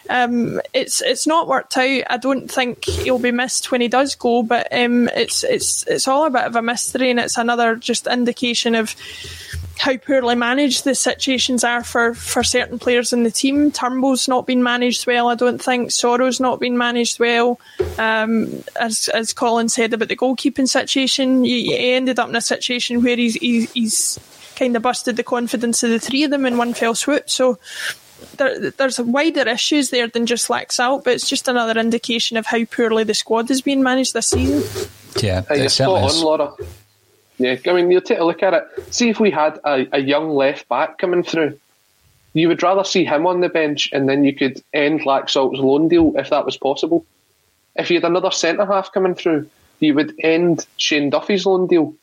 um, 0.09 0.61
it's 0.73 1.03
it's 1.03 1.27
not 1.27 1.49
worked 1.49 1.77
out. 1.77 2.03
I 2.09 2.17
don't 2.17 2.51
think 2.51 2.85
he'll 2.85 3.19
be 3.19 3.33
missed 3.33 3.71
when 3.71 3.81
he 3.81 3.89
does 3.89 4.15
go, 4.15 4.43
but 4.43 4.69
um, 4.73 5.09
it's 5.09 5.45
it's 5.45 5.87
it's 5.87 6.09
all 6.09 6.27
a 6.27 6.31
bit 6.31 6.45
of 6.45 6.57
a 6.57 6.62
mystery, 6.62 7.11
and 7.11 7.21
it's 7.21 7.39
another 7.39 7.77
just 7.77 8.07
indication 8.07 8.75
of 8.75 8.95
how 9.79 9.97
poorly 9.97 10.35
managed 10.35 10.85
the 10.85 10.95
situations 10.95 11.62
are 11.62 11.85
for, 11.85 12.15
for 12.15 12.43
certain 12.43 12.79
players 12.79 13.12
in 13.12 13.25
the 13.25 13.31
team. 13.31 13.71
Turnbull's 13.71 14.29
not 14.29 14.47
been 14.47 14.62
managed 14.62 15.07
well, 15.07 15.29
I 15.29 15.35
don't 15.35 15.62
think. 15.62 15.91
Soro's 15.91 16.41
not 16.41 16.61
been 16.61 16.79
managed 16.79 17.21
well. 17.21 17.61
Um, 17.99 18.62
as 18.81 19.09
as 19.09 19.33
Colin 19.33 19.69
said 19.69 19.93
about 19.93 20.09
the 20.09 20.17
goalkeeping 20.17 20.69
situation, 20.69 21.45
he 21.45 21.93
ended 21.93 22.19
up 22.19 22.29
in 22.29 22.37
a 22.37 22.41
situation 22.41 23.03
where 23.03 23.17
he's 23.17 23.35
he's, 23.35 23.73
he's 23.73 24.19
kind 24.57 24.77
of 24.77 24.83
busted 24.83 25.16
the 25.16 25.23
confidence 25.23 25.83
of 25.83 25.90
the 25.90 26.01
three 26.01 26.25
of 26.25 26.31
them 26.31 26.47
in 26.47 26.57
one 26.57 26.75
fell 26.75 26.95
swoop. 26.95 27.31
So 27.31 27.59
there, 28.37 28.71
there's 28.71 28.99
wider 28.99 29.49
issues 29.49 29.90
there 29.90 30.09
than 30.09 30.27
just 30.27 30.49
Laxalt, 30.49 31.05
but 31.05 31.14
it's 31.14 31.29
just 31.29 31.49
another 31.49 31.79
indication 31.79 32.37
of 32.37 32.47
how 32.47 32.64
poorly 32.64 33.05
the 33.05 33.14
squad 33.14 33.49
has 33.49 33.61
been 33.61 33.83
managed 33.83 34.14
this 34.14 34.29
season. 34.29 34.62
Yeah, 35.23 35.42
hey, 35.49 35.61
you're 35.61 35.69
spot 35.69 36.11
on, 36.11 36.21
Laura. 36.21 36.53
Yeah, 37.38 37.57
I 37.66 37.73
mean, 37.73 37.90
you 37.90 38.01
take 38.01 38.19
a 38.19 38.25
look 38.25 38.42
at 38.42 38.55
it. 38.55 38.95
See 38.95 39.11
if 39.11 39.21
we 39.21 39.31
had 39.31 39.61
a, 39.64 39.87
a 39.92 40.01
young 40.01 40.31
left 40.31 40.69
back 40.69 40.99
coming 40.99 41.23
through. 41.23 41.59
You 42.33 42.49
would 42.49 42.62
rather 42.62 42.85
see 42.85 43.05
him 43.05 43.27
on 43.27 43.40
the 43.40 43.49
bench, 43.49 43.90
and 43.92 44.09
then 44.09 44.25
you 44.25 44.35
could 44.35 44.62
end 44.73 45.01
Laxalt's 45.01 45.59
loan 45.59 45.88
deal 45.88 46.12
if 46.16 46.31
that 46.31 46.45
was 46.45 46.57
possible. 46.57 47.05
If 47.77 47.90
you 47.90 47.97
had 47.97 48.05
another 48.05 48.31
centre 48.31 48.64
half 48.64 48.92
coming 48.92 49.14
through, 49.14 49.49
you 49.81 49.95
would 49.95 50.14
end 50.21 50.66
Shane 50.79 51.11
Duffy's 51.11 51.45
loan 51.45 51.66
deal 51.66 51.95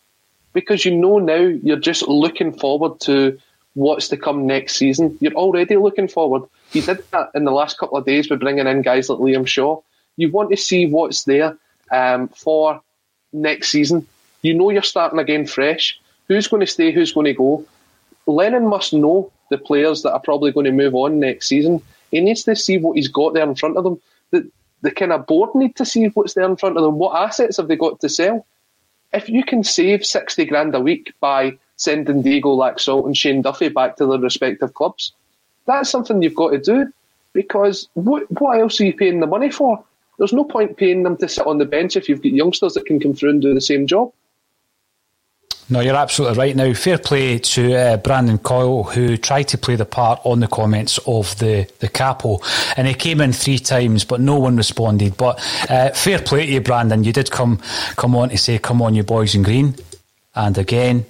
because 0.54 0.86
you 0.86 0.96
know 0.96 1.20
now 1.20 1.36
you're 1.36 1.78
just 1.78 2.08
looking 2.08 2.58
forward 2.58 3.00
to 3.02 3.38
what's 3.74 4.08
to 4.10 4.18
come 4.18 4.46
next 4.46 4.76
season. 4.76 5.18
You're 5.20 5.34
already 5.34 5.76
looking 5.78 6.08
forward. 6.08 6.44
You 6.72 6.82
did 6.82 7.04
that 7.12 7.32
in 7.36 7.44
the 7.44 7.52
last 7.52 7.78
couple 7.78 7.98
of 7.98 8.06
days 8.06 8.30
with 8.30 8.40
bringing 8.40 8.68
in 8.68 8.82
guys 8.82 9.10
like 9.10 9.20
Liam 9.20 9.48
Shaw. 9.48 9.82
You 10.16 10.32
want 10.32 10.52
to 10.52 10.58
see 10.58 10.86
what's 10.86 11.24
there 11.24 11.58
um, 11.92 12.28
for 12.30 12.82
next 13.32 13.70
season. 13.70 14.08
You 14.42 14.54
know 14.54 14.70
you're 14.70 14.84
starting 14.84 15.20
again 15.20 15.48
fresh. 15.48 16.00
Who's 16.28 16.48
going 16.48 16.62
to 16.62 16.68
stay? 16.68 16.92
Who's 16.92 17.14
going 17.14 17.26
to 17.26 17.34
go? 17.34 17.66
Lennon 18.28 18.68
must 18.68 18.94
know 18.94 19.32
the 19.50 19.58
players 19.58 20.04
that 20.04 20.14
are 20.14 20.20
probably 20.20 20.52
going 20.52 20.66
to 20.66 20.72
move 20.72 20.96
on 20.96 21.20
next 21.20 21.48
season. 21.48 21.82
He 22.12 22.22
needs 22.22 22.44
to 22.44 22.56
see 22.56 22.78
what 22.78 22.96
he's 22.96 23.08
got 23.08 23.34
there 23.34 23.44
in 23.44 23.56
front 23.56 23.78
of 23.78 23.84
them. 23.84 24.00
The, 24.32 24.50
the 24.82 24.92
kind 24.92 25.12
of 25.12 25.26
board 25.26 25.50
need 25.56 25.76
to 25.78 25.86
see 25.86 26.06
what's 26.08 26.34
there 26.34 26.46
in 26.46 26.58
front 26.58 26.78
of 26.78 26.84
them. 26.84 26.98
What 26.98 27.20
assets 27.20 27.58
have 27.58 27.68
they 27.68 27.76
got 27.76 28.00
to 28.02 28.10
sell? 28.10 28.46
If 29.14 29.30
you 29.30 29.44
can 29.44 29.64
save 29.64 30.06
60 30.06 30.46
grand 30.46 30.74
a 30.76 30.80
week 30.80 31.14
by 31.20 31.58
sending 31.76 32.22
Diego 32.22 32.56
Laxalt 32.56 33.06
and 33.06 33.16
Shane 33.16 33.42
Duffy 33.42 33.70
back 33.70 33.98
to 33.98 34.06
their 34.06 34.20
respective 34.20 34.74
clubs, 34.74 35.14
that's 35.66 35.90
something 35.90 36.22
you've 36.22 36.36
got 36.36 36.50
to 36.50 36.60
do. 36.60 36.92
Because 37.34 37.88
what, 37.94 38.30
what 38.40 38.60
else 38.60 38.80
are 38.80 38.86
you 38.86 38.94
paying 38.94 39.20
the 39.20 39.28
money 39.28 39.50
for? 39.50 39.84
There's 40.18 40.34
no 40.34 40.44
point 40.44 40.78
paying 40.78 41.04
them 41.04 41.18
to 41.18 41.28
sit 41.28 41.48
on 41.48 41.58
the 41.58 41.66
bench 41.66 41.96
if 41.96 42.08
you've 42.08 42.22
got 42.22 42.32
youngsters 42.32 42.76
that 42.76 42.86
can 42.86 43.00
come 43.00 43.14
through 43.14 43.32
and 43.32 43.42
do 43.42 43.54
the 43.54 43.62
same 43.62 43.88
job. 43.88 44.12
No, 45.74 45.80
you're 45.80 45.96
absolutely 45.96 46.38
right. 46.38 46.56
Now, 46.56 46.72
fair 46.76 47.00
play 47.00 47.40
to 47.40 47.74
uh, 47.74 47.98
Brandon 47.98 48.38
Coyle, 48.38 48.84
who 48.84 49.18
tried 49.18 49.48
to 49.48 49.58
play 49.58 49.76
the 49.76 49.86
part 49.88 50.20
on 50.24 50.40
the 50.40 50.48
comments 50.48 51.00
of 51.08 51.36
the, 51.40 51.68
the 51.80 51.88
capo. 51.88 52.42
And 52.78 52.88
he 52.88 52.94
came 52.94 53.20
in 53.22 53.34
three 53.34 53.58
times, 53.58 54.06
but 54.06 54.22
no 54.22 54.38
one 54.38 54.56
responded. 54.56 55.18
But 55.18 55.40
uh, 55.72 55.90
fair 55.90 56.20
play 56.20 56.46
to 56.46 56.52
you, 56.52 56.62
Brandon. 56.62 57.04
You 57.04 57.12
did 57.12 57.32
come, 57.32 57.58
come 57.96 58.16
on 58.16 58.30
to 58.30 58.38
say, 58.38 58.60
come 58.60 58.84
on, 58.84 58.94
you 58.94 59.02
boys 59.02 59.34
in 59.34 59.42
green. 59.42 59.74
And 60.36 60.56
again, 60.60 61.08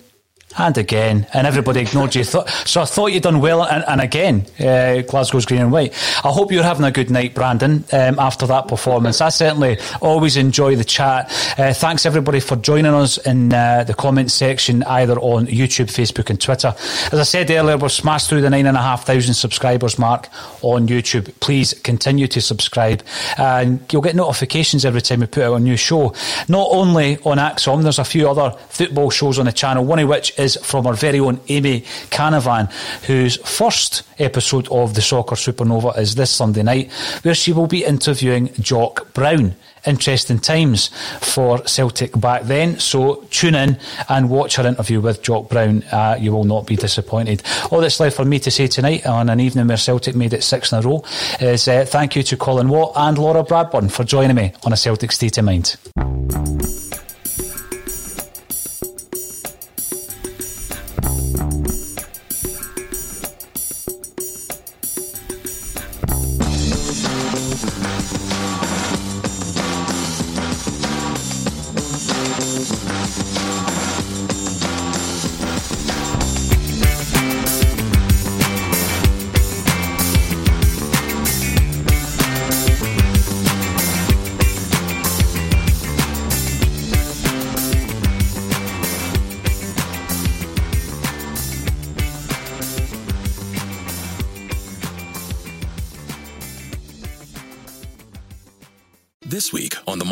and 0.57 0.77
again, 0.77 1.27
and 1.33 1.47
everybody 1.47 1.81
ignored 1.81 2.15
you. 2.15 2.23
So 2.23 2.43
I 2.45 2.85
thought 2.85 3.07
you'd 3.11 3.23
done 3.23 3.39
well, 3.41 3.63
and, 3.63 3.83
and 3.87 4.01
again, 4.01 4.45
uh, 4.59 5.03
Glasgow's 5.07 5.45
green 5.45 5.61
and 5.61 5.71
white. 5.71 5.93
I 6.23 6.31
hope 6.31 6.51
you're 6.51 6.63
having 6.63 6.85
a 6.85 6.91
good 6.91 7.09
night, 7.09 7.33
Brandon, 7.33 7.83
um, 7.91 8.19
after 8.19 8.45
that 8.47 8.67
performance. 8.67 9.21
I 9.21 9.29
certainly 9.29 9.77
always 10.01 10.37
enjoy 10.37 10.75
the 10.75 10.83
chat. 10.83 11.31
Uh, 11.57 11.73
thanks 11.73 12.05
everybody 12.05 12.39
for 12.39 12.55
joining 12.55 12.93
us 12.93 13.17
in 13.17 13.53
uh, 13.53 13.83
the 13.83 13.93
comment 13.93 14.31
section, 14.31 14.83
either 14.83 15.17
on 15.19 15.47
YouTube, 15.47 15.87
Facebook, 15.87 16.29
and 16.29 16.39
Twitter. 16.39 16.73
As 17.11 17.19
I 17.19 17.23
said 17.23 17.49
earlier, 17.51 17.77
we're 17.77 17.89
smashed 17.89 18.29
through 18.29 18.41
the 18.41 18.49
nine 18.49 18.65
and 18.65 18.77
a 18.77 18.81
half 18.81 19.05
thousand 19.05 19.33
subscribers 19.33 19.97
mark 19.97 20.29
on 20.61 20.87
YouTube. 20.87 21.31
Please 21.39 21.73
continue 21.81 22.27
to 22.27 22.41
subscribe, 22.41 23.03
and 23.37 23.83
you'll 23.91 24.01
get 24.01 24.15
notifications 24.15 24.85
every 24.85 25.01
time 25.01 25.21
we 25.21 25.27
put 25.27 25.43
out 25.43 25.55
a 25.55 25.59
new 25.59 25.77
show. 25.77 26.13
Not 26.47 26.67
only 26.71 27.17
on 27.19 27.37
ACSOM, 27.37 27.83
there's 27.83 27.99
a 27.99 28.05
few 28.05 28.29
other 28.29 28.57
football 28.69 29.09
shows 29.09 29.39
on 29.39 29.45
the 29.45 29.51
channel. 29.51 29.85
One 29.85 29.99
of 29.99 30.09
which 30.09 30.33
is 30.43 30.57
from 30.57 30.85
our 30.85 30.93
very 30.93 31.19
own 31.19 31.39
Amy 31.47 31.81
Canavan, 32.11 32.71
whose 33.05 33.37
first 33.37 34.03
episode 34.19 34.67
of 34.69 34.93
the 34.93 35.01
Soccer 35.01 35.35
Supernova 35.35 35.97
is 35.97 36.15
this 36.15 36.29
Sunday 36.29 36.63
night, 36.63 36.91
where 37.23 37.33
she 37.33 37.53
will 37.53 37.67
be 37.67 37.83
interviewing 37.83 38.53
Jock 38.59 39.13
Brown. 39.13 39.55
Interesting 39.85 40.39
times 40.39 40.87
for 41.19 41.65
Celtic 41.67 42.17
back 42.17 42.43
then. 42.43 42.79
So 42.79 43.25
tune 43.31 43.55
in 43.55 43.77
and 44.07 44.29
watch 44.29 44.55
her 44.55 44.65
interview 44.65 45.01
with 45.01 45.21
Jock 45.21 45.49
Brown. 45.49 45.83
Uh, 45.91 46.17
you 46.17 46.31
will 46.31 46.45
not 46.45 46.65
be 46.65 46.77
disappointed. 46.77 47.43
All 47.69 47.81
that's 47.81 47.99
left 47.99 48.15
for 48.15 48.23
me 48.23 48.39
to 48.39 48.51
say 48.51 48.67
tonight 48.67 49.05
on 49.05 49.29
an 49.29 49.41
evening 49.41 49.67
where 49.67 49.77
Celtic 49.77 50.15
made 50.15 50.33
it 50.33 50.43
six 50.43 50.71
in 50.71 50.79
a 50.79 50.81
row 50.81 51.03
is 51.41 51.67
uh, 51.67 51.83
thank 51.85 52.15
you 52.15 52.23
to 52.23 52.37
Colin 52.37 52.69
Watt 52.69 52.93
and 52.95 53.17
Laura 53.17 53.43
Bradburn 53.43 53.91
for 53.91 54.05
joining 54.05 54.37
me 54.37 54.53
on 54.63 54.71
a 54.71 54.77
Celtic 54.77 55.11
State 55.11 55.37
of 55.37 55.45
Mind. 55.45 55.75